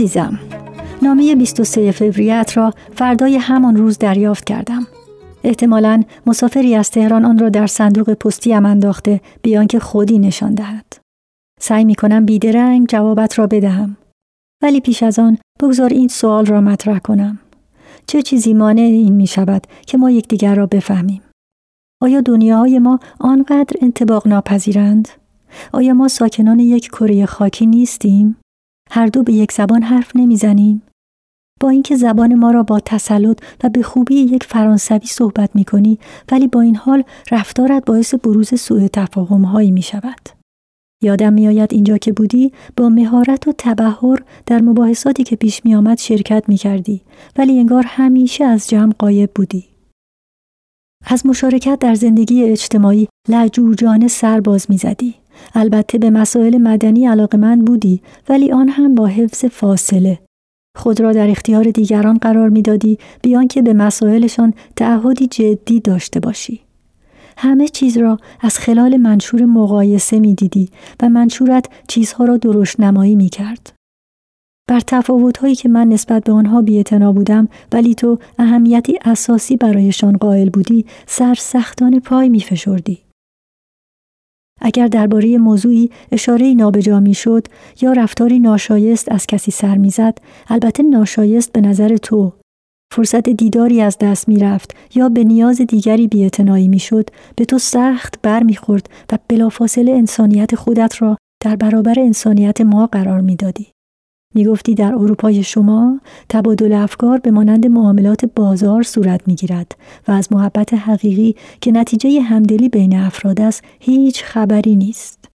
[0.01, 0.39] عزیزم.
[1.03, 4.87] نامه 23 فوریت را فردای همان روز دریافت کردم.
[5.45, 10.85] احتمالا مسافری از تهران آن را در صندوق پستیم انداخته بیان که خودی نشان دهد.
[11.61, 13.97] سعی می کنم بیدرنگ جوابت را بدهم.
[14.63, 17.39] ولی پیش از آن بگذار این سوال را مطرح کنم.
[18.07, 21.23] چه چیزی مانع این می شود که ما یکدیگر را بفهمیم؟
[22.03, 25.09] آیا دنیاهای ما آنقدر انتباق ناپذیرند؟
[25.73, 28.37] آیا ما ساکنان یک کره خاکی نیستیم؟
[28.91, 30.83] هر دو به یک زبان حرف نمی‌زنیم
[31.61, 35.99] با اینکه زبان ما را با تسلط و به خوبی یک فرانسوی صحبت می کنی
[36.33, 40.29] ولی با این حال رفتارت باعث بروز سوء تفاهم هایی می شود.
[41.03, 45.99] یادم میآید اینجا که بودی با مهارت و تبهر در مباحثاتی که پیش می آمد
[45.99, 47.03] شرکت می کردی
[47.37, 49.65] ولی انگار همیشه از جمع قایب بودی.
[51.07, 55.20] از مشارکت در زندگی اجتماعی لجوجانه سر باز می زدی.
[55.55, 60.19] البته به مسائل مدنی علاقمند بودی ولی آن هم با حفظ فاصله
[60.77, 66.61] خود را در اختیار دیگران قرار می‌دادی بیان که به مسائلشان تعهدی جدی داشته باشی
[67.37, 70.69] همه چیز را از خلال منشور مقایسه می دیدی
[71.03, 73.73] و منشورت چیزها را درشت نمایی می کرد.
[74.69, 80.51] بر تفاوتهایی که من نسبت به آنها بیعتنا بودم ولی تو اهمیتی اساسی برایشان قائل
[80.51, 82.99] بودی سر سختان پای می فشردی.
[84.61, 87.47] اگر درباره موضوعی اشاره نابجا می‌شد
[87.81, 92.33] یا رفتاری ناشایست از کسی سر می‌زد البته ناشایست به نظر تو
[92.93, 98.43] فرصت دیداری از دست می‌رفت یا به نیاز دیگری بیاعتنایی می‌شد به تو سخت بر
[98.43, 103.67] می‌خورد و بلافاصله انسانیت خودت را در برابر انسانیت ما قرار می‌دادی.
[104.35, 109.77] می گفتی در اروپای شما تبادل افکار به مانند معاملات بازار صورت می گیرد
[110.09, 115.29] و از محبت حقیقی که نتیجه همدلی بین افراد است هیچ خبری نیست.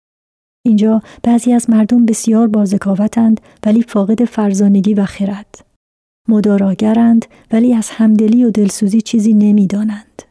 [0.66, 5.66] اینجا بعضی از مردم بسیار بازکاوتند ولی فاقد فرزانگی و خرد.
[6.28, 10.22] مداراگرند ولی از همدلی و دلسوزی چیزی نمی‌دانند.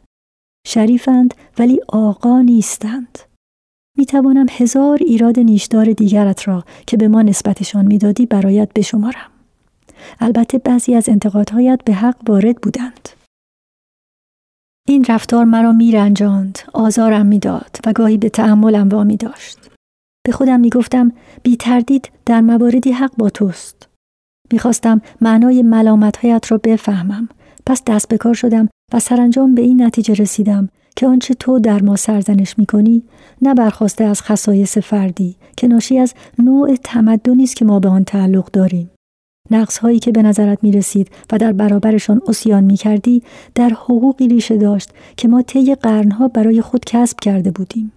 [0.66, 3.18] شریفند ولی آقا نیستند.
[3.98, 9.30] می توانم هزار ایراد نیشدار دیگرت را که به ما نسبتشان می‌دادی برایت بشمارم.
[10.20, 13.08] البته بعضی از انتقادهایت به حق وارد بودند.
[14.88, 19.70] این رفتار مرا میرنجاند، آزارم می‌داد و گاهی به تحملم وامی داشت.
[20.26, 23.88] به خودم می گفتم بی تردید در مواردی حق با توست.
[24.52, 27.28] می‌خواستم معنای ملامتهایت را بفهمم.
[27.66, 31.82] پس دست به کار شدم و سرانجام به این نتیجه رسیدم که آنچه تو در
[31.82, 33.02] ما سرزنش می‌کنی
[33.42, 38.04] نه برخواسته از خصایص فردی که ناشی از نوع تمدنی است که ما به آن
[38.04, 38.90] تعلق داریم
[39.50, 43.22] نقص هایی که به نظرت می رسید و در برابرشان اسیان می کردی
[43.54, 47.92] در حقوقی ریشه داشت که ما طی قرنها برای خود کسب کرده بودیم.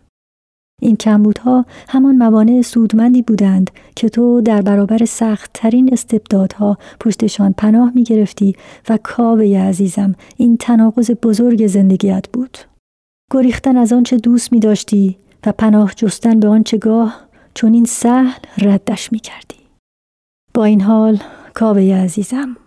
[0.82, 7.92] این کمبودها همان موانع سودمندی بودند که تو در برابر سخت ترین استبدادها پشتشان پناه
[7.96, 8.56] می گرفتی
[8.90, 12.58] و کاوه عزیزم این تناقض بزرگ زندگیت بود.
[13.32, 18.40] گریختن از آنچه دوست می داشتی و پناه جستن به آنچه گاه چون این سهل
[18.58, 19.58] ردش می کردی.
[20.54, 21.20] با این حال
[21.54, 22.58] کاوه عزیزم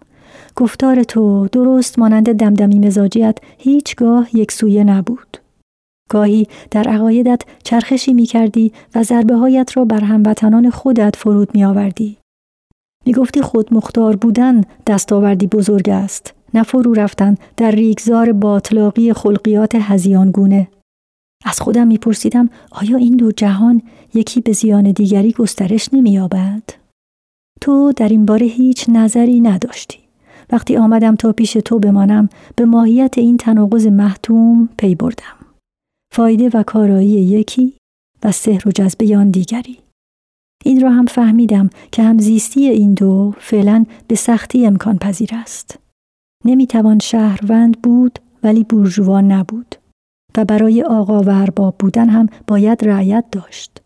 [0.56, 5.36] گفتار تو درست مانند دمدمی مزاجیت هیچگاه یک سویه نبود.
[6.10, 11.64] گاهی در عقایدت چرخشی می کردی و ضربه هایت را بر هموطنان خودت فرود می
[11.64, 12.18] آوردی.
[13.06, 19.74] می گفتی خود مختار بودن دستاوردی بزرگ است نه فرو رفتن در ریگزار باطلاقی خلقیات
[19.74, 20.68] هزیانگونه.
[21.44, 23.82] از خودم میپرسیدم آیا این دو جهان
[24.14, 26.62] یکی به زیان دیگری گسترش نمییابد؟
[27.60, 29.98] تو در این باره هیچ نظری نداشتی.
[30.52, 35.36] وقتی آمدم تا پیش تو بمانم به ماهیت این تناقض محتوم پی بردم.
[36.14, 37.74] فایده و کارایی یکی
[38.22, 39.78] و سحر و جذبه آن دیگری.
[40.64, 45.78] این را هم فهمیدم که همزیستی این دو فعلا به سختی امکان پذیر است.
[46.44, 49.74] نمی‌توان شهروند بود ولی بورژوا نبود
[50.36, 53.82] و برای آقا و ارباب بودن هم باید رعیت داشت.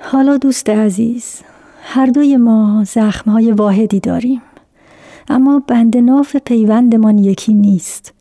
[0.00, 1.42] حالا دوست عزیز
[1.82, 4.42] هر دوی ما زخمهای واحدی داریم
[5.28, 8.14] اما بند ناف پیوندمان یکی نیست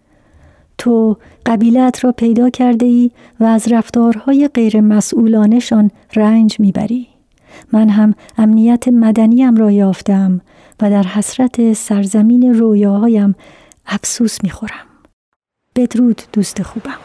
[0.78, 7.08] تو قبیلت را پیدا کرده ای و از رفتارهای غیر مسئولانشان رنج می‌بری
[7.74, 10.42] من هم امنیت مدنیم را یافتم
[10.82, 13.36] و در حسرت سرزمین رویاهایم
[13.86, 14.86] افسوس می‌خورم.
[15.76, 16.98] بدرود دوست خوبم.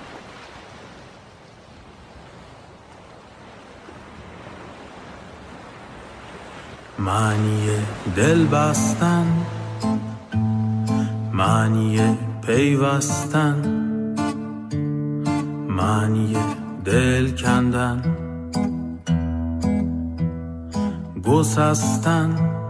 [6.98, 7.68] معنی
[8.16, 9.26] دل بستن
[11.32, 13.56] معنی پیوستن
[15.68, 16.36] معنی
[16.84, 18.02] دل کندن
[21.24, 22.65] گسستن.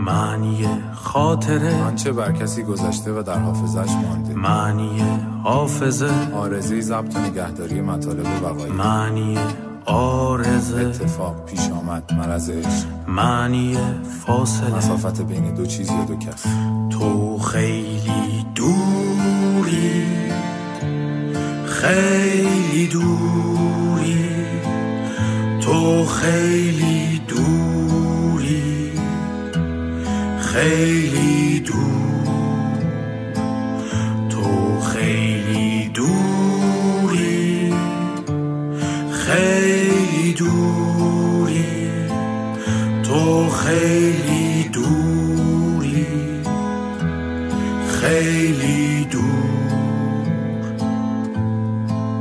[0.00, 1.82] معنی خاطره.
[1.82, 5.02] آنچه بر کسی گذشته و در حافظش مانده؟ معنی
[5.44, 6.10] حافظه.
[6.34, 8.72] آرزه ضبط و نگهداری مطالب وقایع.
[8.72, 9.38] معنی
[9.84, 12.86] آرزه اتفاق پیش آمد مرض عشق.
[13.08, 13.78] معنی
[14.26, 14.76] فاصله.
[14.76, 16.44] مسافت بین دو چیز یا دو کس
[16.90, 20.06] تو خیلی دوری.
[21.66, 24.30] خیلی دوری.
[25.60, 26.99] تو خیلی
[30.52, 32.78] خیلی دور.
[34.28, 37.74] تو خیلی دوری.
[39.12, 41.64] خیلی دوری.
[43.02, 46.06] تو خیلی دوری.
[48.00, 49.24] خیلی دور.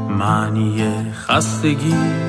[0.10, 2.29] معنی خستگی.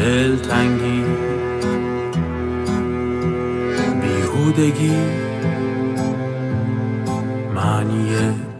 [0.00, 1.04] دلتنگی
[4.00, 4.96] بیهودگی
[7.54, 8.16] معنی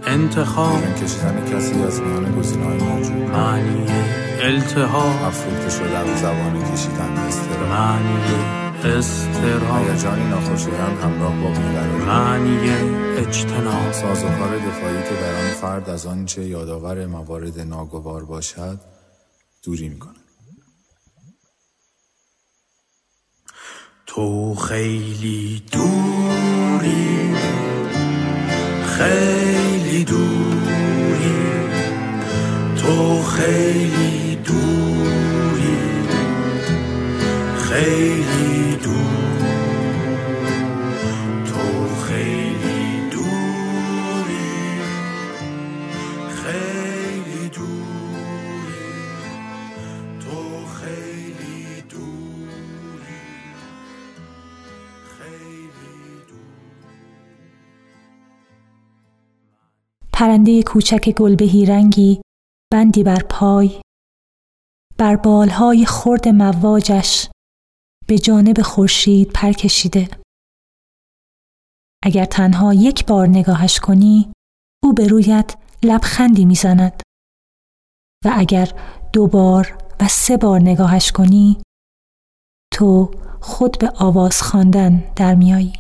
[0.07, 3.17] انتخاب کشیدن کسی از میان گزینه‌های موجود.
[3.17, 3.87] معنی
[4.41, 8.19] التهاب افروخته شدن و زبان کشیدن استرا معنی
[8.85, 12.05] استراب هیجانی ناخوشایند همراه با بیقراری.
[12.07, 12.71] معنی
[13.17, 13.93] اجتناب.
[13.93, 18.79] سازوکار دفاعی که در آن فرد از آنچه یادآور موارد ناگوار باشد
[19.65, 20.20] دوری می‌کند.
[24.15, 27.35] تو خیلی دوری
[28.85, 31.35] خیلی دوری.
[32.77, 35.77] تو خیلی دوری
[37.59, 38.50] خیلی
[60.21, 62.21] پرنده کوچک گلبهی رنگی
[62.73, 63.81] بندی بر پای.
[64.99, 67.29] بر بالهای خرد مواجش
[68.09, 70.09] به جانب خورشید پر کشیده.
[72.05, 74.33] اگر تنها یک بار نگاهش کنی
[74.83, 77.03] او به رویت لبخندی می‌زند.
[78.25, 78.69] و اگر
[79.13, 81.63] دو بار و سه بار نگاهش کنی
[82.73, 83.11] تو
[83.41, 85.80] خود به آواز خواندن در میایی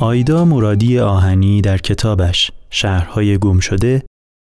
[0.00, 4.02] آیدا مرادی آهنی در کتابش شهرهای گم شده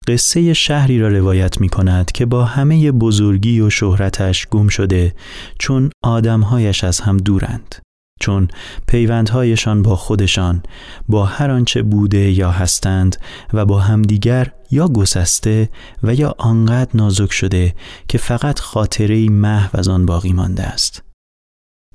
[0.08, 5.14] قصه شهری را روایت می کند که با همه بزرگی و شهرتش گم شده
[5.60, 7.76] چون آدمهایش از هم دورند
[8.20, 8.48] چون
[8.88, 10.64] پیوندهایشان با خودشان
[11.10, 13.18] با هر آنچه بوده یا هستند
[13.54, 15.70] و با همدیگر یا گسسته
[16.04, 17.76] و یا آنقدر نازک شده
[18.08, 21.11] که فقط خاطره محو از آن باقی مانده است.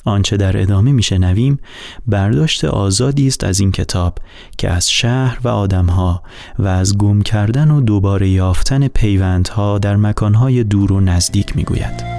[0.06, 1.58] آنچه در ادامه میشنویم
[2.06, 4.18] برداشت آزادی است از این کتاب
[4.58, 6.22] که از شهر و آدمها
[6.58, 12.16] و از گم کردن و دوباره یافتن پیوندها در مکانهای دور و نزدیک می‌گوید.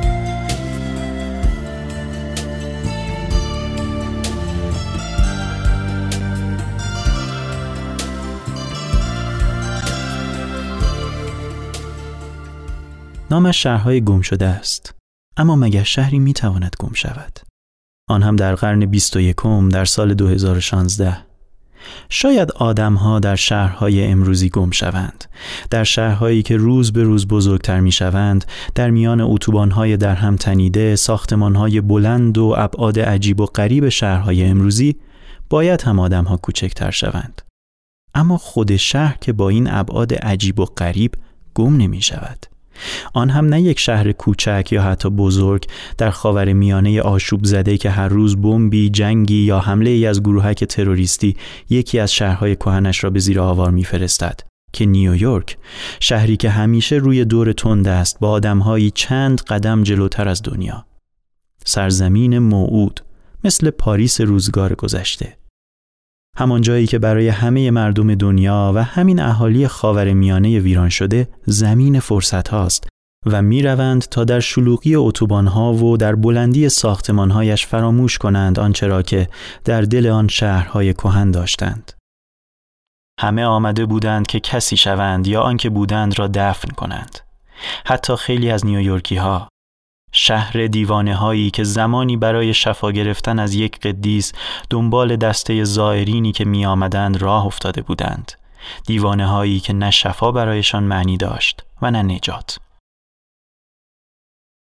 [13.32, 14.96] نامش شهرهای گم شده است
[15.38, 17.47] اما مگر شهری می‌تواند گم شود
[18.10, 19.36] آن هم در قرن 21
[19.72, 21.18] در سال 2016
[22.10, 25.26] شاید آدمها در شهرهای امروزی گم شوند
[25.70, 28.46] در شهرهایی که روز به روز بزرگتر می شوند
[28.76, 34.96] در میان اتوبانهای در هم تنیده ساختمانهای بلند و ابعاد عجیب و غریب شهرهای امروزی
[35.50, 37.42] باید هم آدمها کوچکتر شوند.
[38.16, 41.12] اما خود شهر که با این ابعاد عجیب و غریب
[41.54, 42.46] گم نمی شود
[43.14, 45.66] آن هم نه یک شهر کوچک یا حتی بزرگ
[45.98, 50.64] در خاور میانه آشوب زده که هر روز بمبی، جنگی یا حمله ای از گروهک
[50.64, 51.36] تروریستی
[51.70, 54.40] یکی از شهرهای کهنش را به زیر آوار میفرستد
[54.74, 55.58] که نیویورک
[56.00, 60.86] شهری که همیشه روی دور تند است با آدمهایی چند قدم جلوتر از دنیا.
[61.66, 63.02] سرزمین موعود
[63.44, 65.38] مثل پاریس روزگار گذشته.
[66.38, 72.00] همان جایی که برای همه مردم دنیا و همین اهالی خاور میانه ویران شده زمین
[72.00, 72.88] فرصت هاست
[73.26, 78.88] و می روند تا در شلوغی اتوبان ها و در بلندی ساختمان فراموش کنند آنچه
[78.88, 79.28] را که
[79.66, 81.92] در دل آن شهرهای کهن داشتند.
[83.20, 87.20] همه آمده بودند که کسی شوند یا آنکه بودند را دفن کنند.
[87.86, 89.50] حتی خیلی از نیویورکی ها
[90.12, 94.34] شهر دیوانه هایی که زمانی برای شفا گرفتن از یک قدیس
[94.70, 98.32] دنبال دسته زائرینی که می آمدند راه افتاده بودند.
[98.86, 102.60] دیوانه هایی که نه شفا برایشان معنی داشت و نه نجات.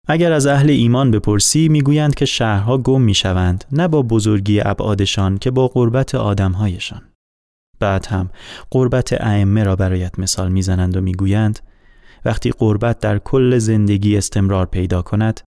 [0.08, 5.52] اگر از اهل ایمان بپرسی می‌گویند که شهرها گم می‌شوند نه با بزرگی ابعادشان که
[5.52, 7.02] با قربت آدمهایشان.
[7.80, 8.30] بعد هم
[8.72, 11.60] قربت ائمه را برایت مثال می‌زنند و می‌گویند
[12.26, 15.42] وقتی قربت در کل زندگی استمرار پیدا کند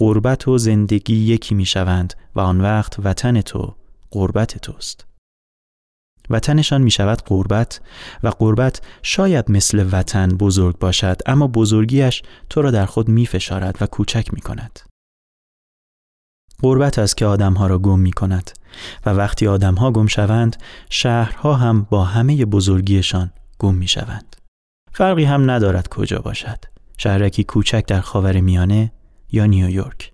[0.00, 3.74] قربت و زندگی یکی می شوند و آن وقت وطن تو
[4.10, 5.06] قربت توست.
[6.30, 7.80] وطنشان می شود قربت
[8.22, 13.76] و قربت شاید مثل وطن بزرگ باشد اما بزرگیش تو را در خود می فشارد
[13.80, 14.80] و کوچک می کند
[16.62, 18.50] قربت است که آدمها را گم می کند
[19.06, 20.56] و وقتی آدمها گم شوند
[20.90, 24.35] شهرها هم با همه بزرگیشان گم می شوند
[24.96, 26.58] فرقی هم ندارد کجا باشد.
[26.98, 28.92] شهرکی کوچک در خاور میانه
[29.32, 30.12] یا نیویورک.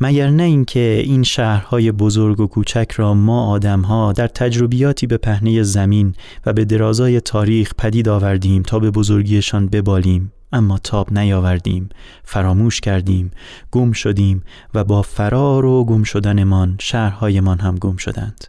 [0.00, 5.62] مگر نه اینکه این شهرهای بزرگ و کوچک را ما آدمها در تجربیاتی به پهنه
[5.62, 6.14] زمین
[6.46, 11.88] و به درازای تاریخ پدید آوردیم تا به بزرگیشان ببالیم اما تاب نیاوردیم
[12.24, 13.30] فراموش کردیم
[13.70, 14.42] گم شدیم
[14.74, 18.44] و با فرار و گم شدنمان شهرهایمان هم گم شدند.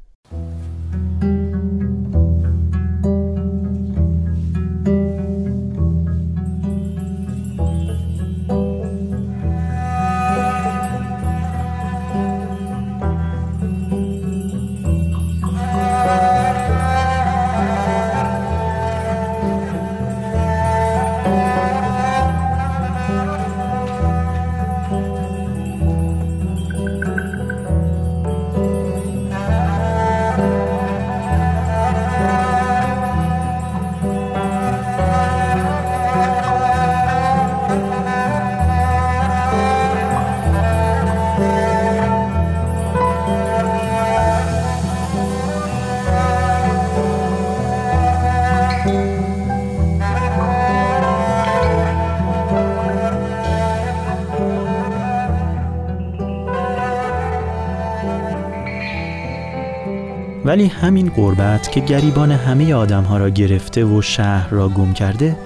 [60.53, 65.37] ولی همین قربت که گریبان همه آدمها را گرفته و شهر را گم کرده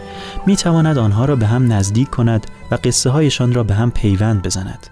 [0.47, 4.41] می تواند آنها را به هم نزدیک کند و قصه هایشان را به هم پیوند
[4.41, 4.88] بزند.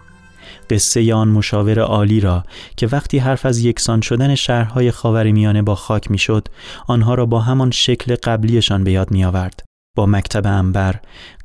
[0.69, 2.43] قصه آن مشاور عالی را
[2.77, 6.47] که وقتی حرف از یکسان شدن شهرهای خاورمیانه با خاک می‌شد
[6.87, 9.63] آنها را با همان شکل قبلیشان به یاد می آورد
[9.97, 10.95] با مکتب انبر،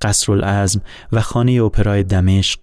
[0.02, 0.80] قصر العزم
[1.12, 2.60] و خانه اپرای دمشق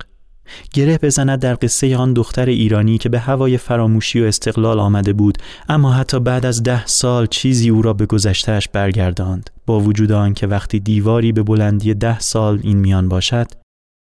[0.74, 5.38] گره بزند در قصه آن دختر ایرانی که به هوای فراموشی و استقلال آمده بود
[5.70, 9.50] اما حتی بعد از ده سال چیزی او را به گذشتهش برگرداند.
[9.66, 13.48] با وجود آنکه وقتی دیواری به بلندی ده سال این میان باشد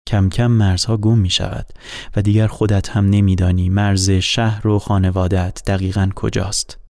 [0.07, 1.65] کم کم مرزها گم می شود
[2.15, 6.86] و دیگر خودت هم نمیدانی مرز شهر و خانوادت دقیقا کجاست.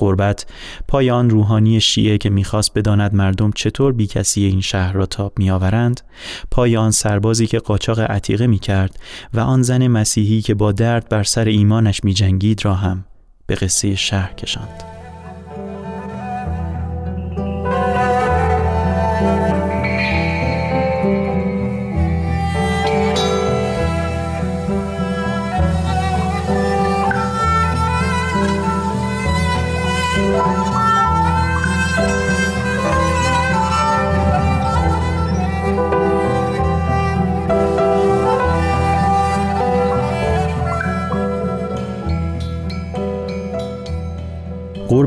[0.00, 0.46] قربت
[0.88, 5.32] پای آن روحانی شیعه که می‌خواست بداند مردم چطور بی کسی این شهر را تاب
[5.38, 6.00] میآورند
[6.50, 8.98] پای آن سربازی که قاچاق عتیقه می‌کرد
[9.34, 13.04] و آن زن مسیحی که با درد بر سر ایمانش میجنگید را هم
[13.46, 14.99] به قصه شهر کشاند.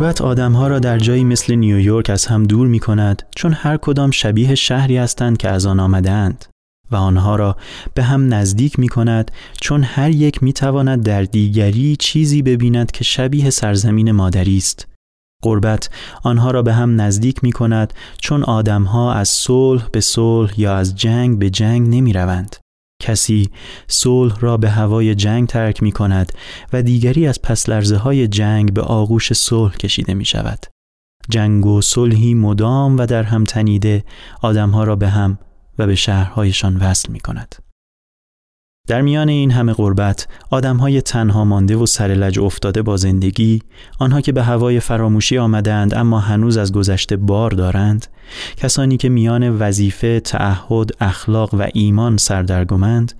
[0.04, 4.12] غربت آدمها را در جایی مثل نیویورک از هم دور می کند چون هر کدام
[4.12, 6.46] شبیه شهری هستند که از آن آمدهاند
[6.92, 7.58] و آنها را
[7.94, 9.32] به هم نزدیک می کند
[9.62, 14.88] چون هر یک می تواند در دیگری چیزی ببیند که شبیه سرزمین مادری است.
[15.44, 15.90] قربت
[16.24, 20.96] آنها را به هم نزدیک می کند چون آدمها از صلح به صلح یا از
[20.96, 22.56] جنگ به جنگ نمی روند.
[23.04, 23.50] کسی
[23.88, 26.32] صلح را به هوای جنگ ترک می کند
[26.74, 30.66] و دیگری از پس لرزه های جنگ به آغوش صلح کشیده می شود.
[31.30, 34.04] جنگ و صلحی مدام و در هم تنیده
[34.42, 35.40] آدمها را به هم
[35.80, 37.56] و به شهرهایشان وصل می کند.
[38.88, 43.62] در میان این همه غربت آدمهای تنها مانده و سرلج افتاده با زندگی
[44.00, 48.08] آنها که به هوای فراموشی آمدند اما هنوز از گذشته بار دارند
[48.58, 53.14] کسانی که میان وظیفه، تعهد، اخلاق و ایمان سردرگمند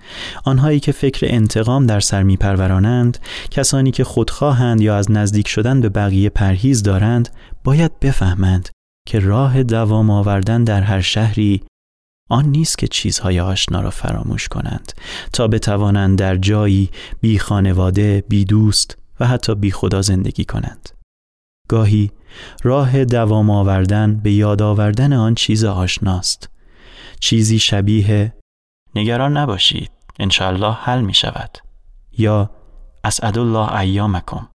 [0.44, 3.18] آنهایی که فکر انتقام در سر میپرورانند
[3.50, 7.28] کسانی که خودخواهند یا از نزدیک شدن به بقیه پرهیز دارند
[7.64, 8.68] باید بفهمند
[9.08, 11.62] که راه دوام آوردن در هر شهری
[12.30, 14.92] آن نیست که چیزهای آشنا را فراموش کنند
[15.32, 20.90] تا بتوانند در جایی بی خانواده، بی دوست و حتی بی خدا زندگی کنند.
[21.68, 22.10] گاهی
[22.62, 26.50] راه دوام آوردن به یاد آوردن آن چیز آشناست.
[27.20, 28.34] چیزی شبیه
[28.94, 31.58] نگران نباشید، انشالله حل می شود.
[32.18, 32.50] یا
[33.04, 34.48] اسعدالله ایامکم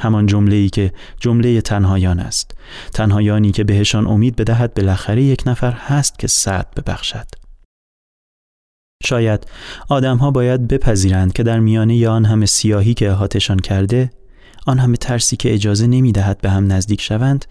[0.00, 2.50] همان جمله ای که جمله تنهایان است.
[2.94, 7.26] تنهایانی که بهشان امید بدهد بالاخره یک نفر هست که سعد ببخشد.
[9.04, 9.46] شاید
[9.88, 14.10] آدمها باید بپذیرند که در میانه آن همه سیاهی که احاتشان کرده
[14.66, 17.44] آن همه ترسی که اجازه نمی دهد به هم نزدیک شوند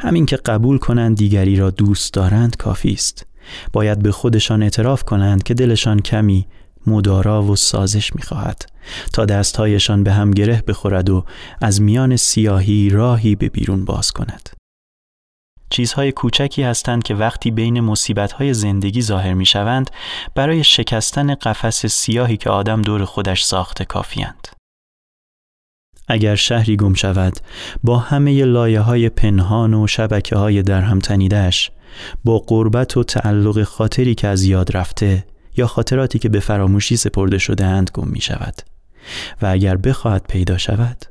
[0.00, 3.26] همین که قبول کنند دیگری را دوست دارند کافی است.
[3.72, 6.46] باید به خودشان اعتراف کنند که دلشان کمی
[6.86, 8.66] مدارا و سازش می‌خواهد
[9.12, 11.24] تا دستهایشان به هم گره بخورد و
[11.60, 14.50] از میان سیاهی راهی به بیرون باز کند.
[15.70, 19.90] چیزهای کوچکی هستند که وقتی بین مصیبتهای زندگی ظاهر می شوند
[20.34, 24.48] برای شکستن قفس سیاهی که آدم دور خودش ساخته کافیند.
[26.08, 27.36] اگر شهری گم شود
[27.84, 31.70] با همه لایه های پنهان و شبکه های در هم تنیدش
[32.24, 35.24] با قربت و تعلق خاطری که از یاد رفته
[35.56, 38.54] یا خاطراتی که به فراموشی سپرده شده اند گم می شود.
[39.42, 41.04] و اگر بخواهد پیدا شود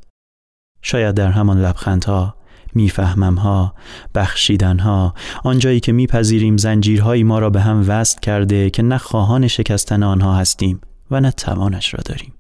[0.81, 2.35] شاید در همان لبخندها
[2.75, 3.73] میفهممها
[4.15, 5.13] بخشیدنها
[5.43, 10.35] آنجایی که میپذیریم زنجیرهایی ما را به هم وصل کرده که نه خواهان شکستن آنها
[10.35, 12.33] هستیم و نه توانش را داریم.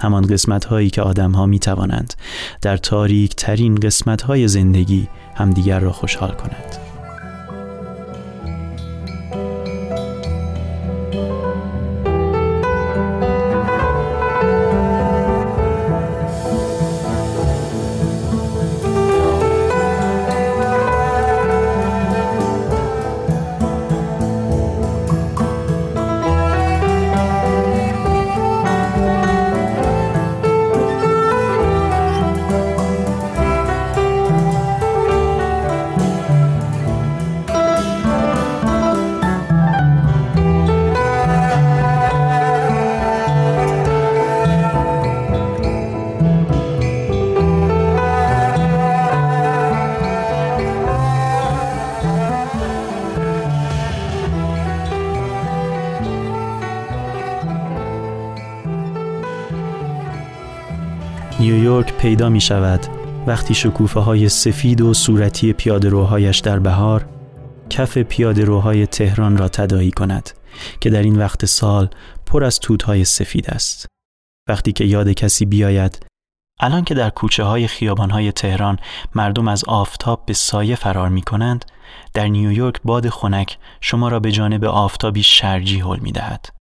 [0.00, 2.14] همان قسمت هایی که آدم ها می توانند
[2.62, 6.85] در تاریک ترین قسمت های زندگی همدیگر را خوشحال کنند.
[62.16, 62.86] پیدا می شود
[63.26, 67.06] وقتی شکوفه های سفید و صورتی پیاده روهایش در بهار
[67.70, 70.30] کف پیاده روهای تهران را تدایی کند
[70.80, 71.88] که در این وقت سال
[72.26, 73.86] پر از توتهای سفید است.
[74.48, 76.06] وقتی که یاد کسی بیاید
[76.60, 78.78] الان که در کوچه های خیابان های تهران
[79.14, 81.64] مردم از آفتاب به سایه فرار می کنند
[82.14, 86.55] در نیویورک باد خنک شما را به جانب آفتابی شرجی حل می دهد.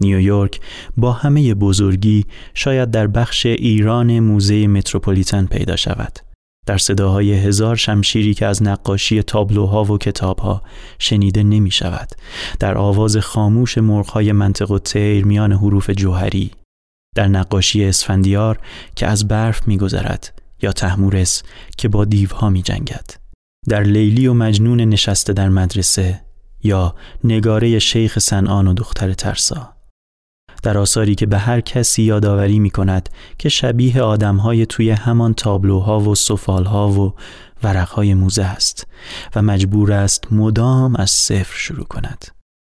[0.00, 0.60] نیویورک
[0.96, 2.24] با همه بزرگی
[2.54, 6.18] شاید در بخش ایران موزه متروپولیتن پیدا شود.
[6.66, 10.62] در صداهای هزار شمشیری که از نقاشی تابلوها و کتابها
[10.98, 12.08] شنیده نمی شود.
[12.60, 16.50] در آواز خاموش مرغهای منطق تیر میان حروف جوهری.
[17.14, 18.58] در نقاشی اسفندیار
[18.96, 21.42] که از برف میگذرد یا تحمورس
[21.76, 23.10] که با دیوها می جنگد.
[23.68, 26.20] در لیلی و مجنون نشسته در مدرسه
[26.62, 26.94] یا
[27.24, 29.81] نگاره شیخ سنان و دختر ترسا.
[30.62, 33.08] در آثاری که به هر کسی یادآوری می کند
[33.38, 37.14] که شبیه آدمهای توی همان تابلوها و سفالها و
[37.62, 38.86] ورقهای موزه است
[39.36, 42.24] و مجبور است مدام از صفر شروع کند.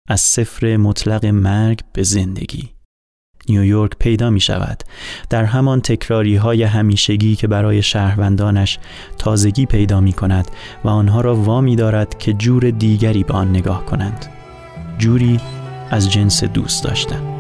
[0.10, 2.70] از صفر مطلق مرگ به زندگی.
[3.50, 4.84] نیویورک پیدا می شود
[5.30, 8.80] در همان تکراری های همیشگی که برای شهروندانش
[9.18, 10.48] تازگی پیدا می کند
[10.84, 14.26] و آنها را وامی دارد که جور دیگری به آن نگاه کنند
[14.98, 15.40] جوری
[15.92, 17.33] از جنس دوست داشتن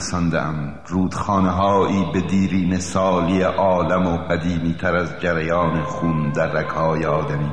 [0.00, 0.74] رساندم.
[0.86, 7.52] رودخانه هایی به دیرین سالی عالم و قدیمی تر از جریان خون در رکای آدمی.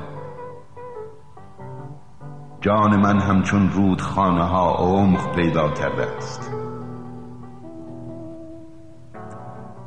[2.62, 6.52] جان من همچون رودخانه ها عمق پیدا کرده است.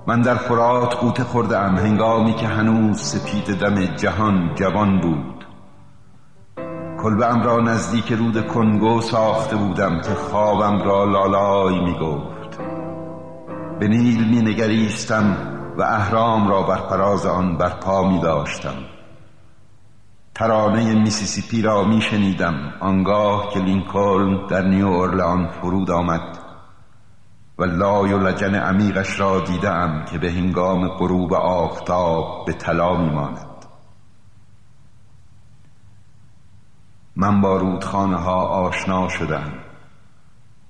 [0.06, 5.44] من در فرات قوطه خوردم هنگامی که هنوز سپید دم جهان جوان بود.
[7.02, 12.39] کلبه را نزدیک رود کنگو ساخته بودم که خوابم را لالای می گفت
[13.80, 15.36] به نیل می نگریستم
[15.76, 18.74] و اهرام را بر فراز آن برپا می داشتم.
[20.34, 22.72] ترانه میسیسیپی را می شنیدم.
[22.80, 26.38] آنگاه که لینکلن در نیو اورلان فرود آمد
[27.58, 33.46] و لای و لجن عمیقش را دیدم که به هنگام غروب آفتاب به طلا میماند
[37.16, 39.52] من با رودخانه ها آشنا شدم.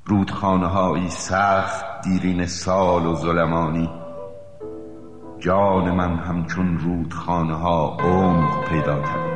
[0.04, 3.90] رودخانه هایی سخت دیرین سال و ظلمانی.
[5.38, 9.29] جان من همچون رودخانه ها عمق پیدا کرد.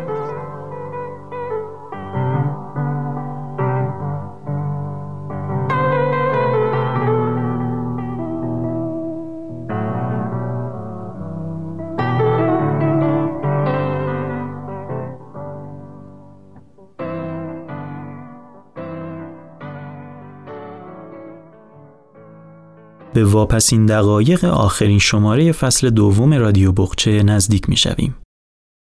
[23.14, 28.14] به واپسین دقایق آخرین شماره فصل دوم رادیو بخچه نزدیک می شویم.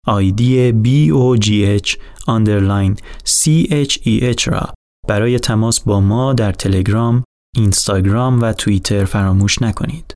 [0.07, 1.89] آیدی BOGH
[2.29, 4.73] underline CHEH را
[5.07, 7.23] برای تماس با ما در تلگرام،
[7.55, 10.13] اینستاگرام و توییتر فراموش نکنید.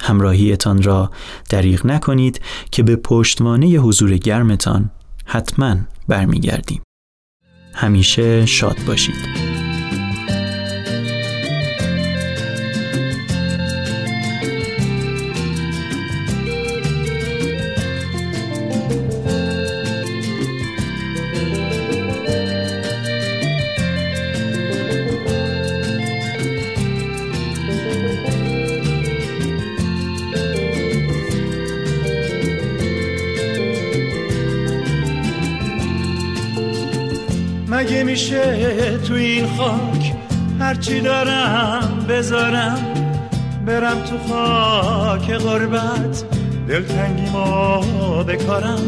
[0.00, 1.10] همراهیتان را
[1.50, 2.40] دریغ نکنید
[2.70, 4.90] که به پشتوانه حضور گرمتان
[5.24, 5.76] حتما
[6.08, 6.82] برمیگردیم.
[7.74, 9.43] همیشه شاد باشید.
[40.84, 42.78] هرچی دارم بذارم؟
[43.66, 46.24] برم تو خاک غربت
[46.68, 47.80] دلتنگی ما
[48.22, 48.80] بکارم.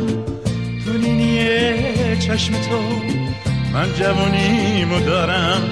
[0.85, 2.79] تو نینی چشم تو
[3.73, 5.63] من جوانیمو دارم.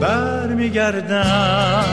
[0.00, 1.84] بر میگردم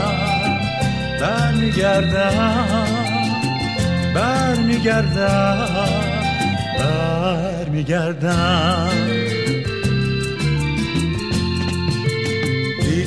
[6.78, 9.23] بر میگردم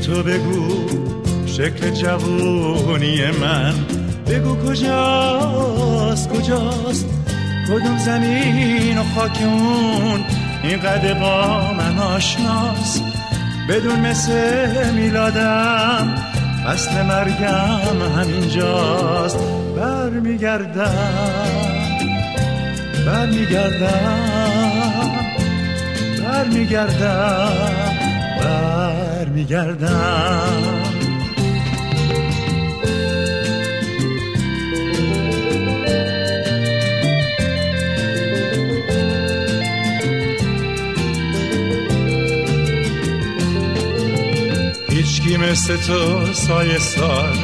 [0.07, 0.87] تو بگو
[1.45, 3.73] شکل جوونی من.
[4.27, 7.05] بگو کجاست کجاست؟
[7.67, 10.23] کدوم زمین و خاک اون؟
[10.63, 13.03] اینقدر با من آشناست.
[13.69, 16.15] بدون مثل میلادم
[16.65, 19.37] فصل مرگم همینجاست.
[19.75, 21.47] بر میگردم
[23.05, 24.37] بر میگردم
[28.39, 28.96] بر
[29.37, 30.63] میگردم.
[44.89, 47.37] هیچکی مثل تو سایه سار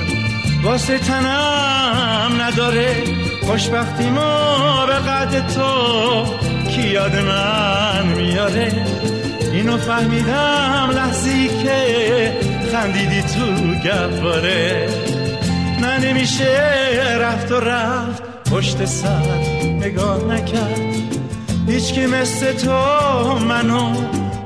[0.63, 2.95] واسه تنم نداره.
[3.41, 6.25] خوشبختی ما به قد تو
[6.69, 9.12] کی یاد من میاره.
[9.53, 12.31] اینو فهمیدم لحظی که
[12.71, 13.45] خندیدی تو
[13.89, 14.87] گفاره
[15.81, 16.57] نه نمیشه
[17.19, 20.79] رفت و رفت پشت سر نگاه نکرد.
[21.67, 22.71] هیچکی مثل تو
[23.39, 23.93] منو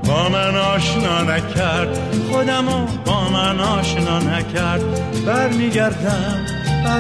[0.04, 2.00] با من آشنا نکرد.
[2.32, 4.82] خودمو با من آشنا نکرد.
[5.26, 6.46] بر میگردم
[6.86, 7.00] بر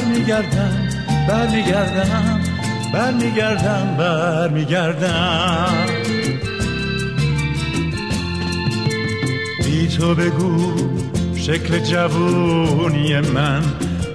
[0.00, 0.86] میگردم
[1.28, 2.43] بر میگردم
[2.94, 5.74] بر میگردم بر میگردم
[9.64, 10.72] بی تو بگو
[11.36, 13.62] شکل جوونی من.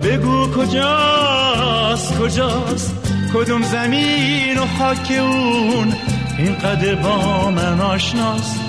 [0.04, 2.96] بگو کجاست کجاست؟
[3.34, 5.94] کدوم زمین و خاک اون؟
[6.38, 8.60] اینقدر با من آشناست.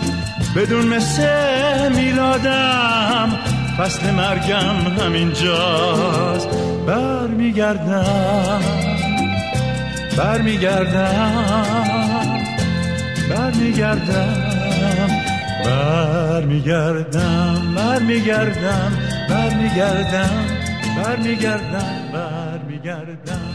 [0.57, 3.39] بدون مثل میلادم
[3.79, 6.49] فصل مرگم همینجاست.
[6.87, 7.27] بر
[10.17, 11.65] برمیگردم.
[13.31, 14.37] برمیگردم.
[15.65, 17.75] برمیگردم.
[17.77, 18.93] برمیگردم.
[19.29, 20.47] برمیگردم.
[20.97, 22.11] برمیگردم.
[22.13, 23.50] برمیگردم.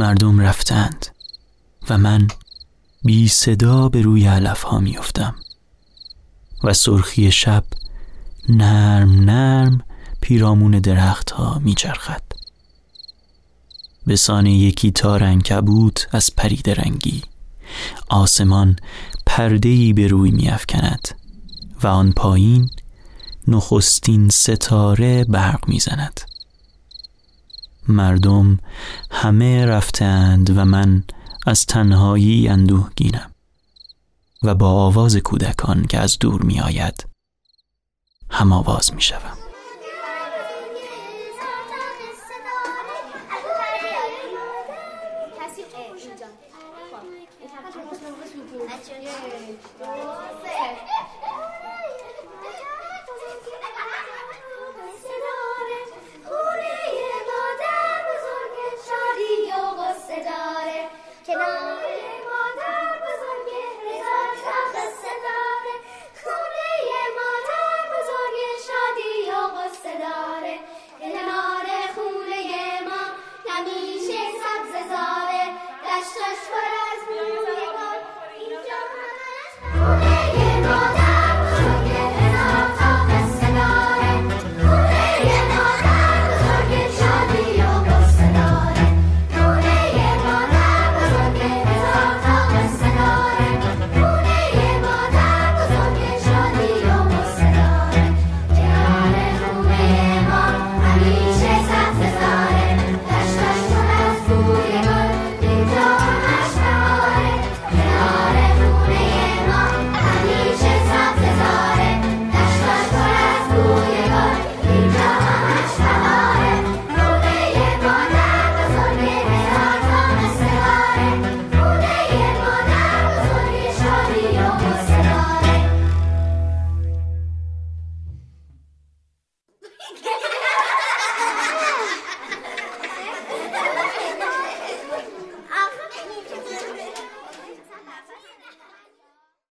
[0.00, 1.06] مردم رفتند
[1.90, 2.28] و من
[3.04, 5.34] بی صدا به روی علف ها میافتم
[6.64, 7.64] و سرخی شب
[8.48, 9.80] نرم نرم
[10.20, 12.22] پیرامون درخت ها می چرخد.
[14.06, 17.22] به سانه یکی تار کبوت از پرید رنگی
[18.08, 18.76] آسمان
[19.26, 21.08] پردهی به روی می افکند
[21.82, 22.70] و آن پایین
[23.48, 26.29] نخستین ستاره برق می‌زند.
[27.88, 28.58] مردم
[29.10, 31.04] همه رفتند و من
[31.46, 33.30] از تنهایی اندوهگینم
[34.42, 37.06] و با آواز کودکان که از دور می آید
[38.30, 39.39] هم آواز می شوم.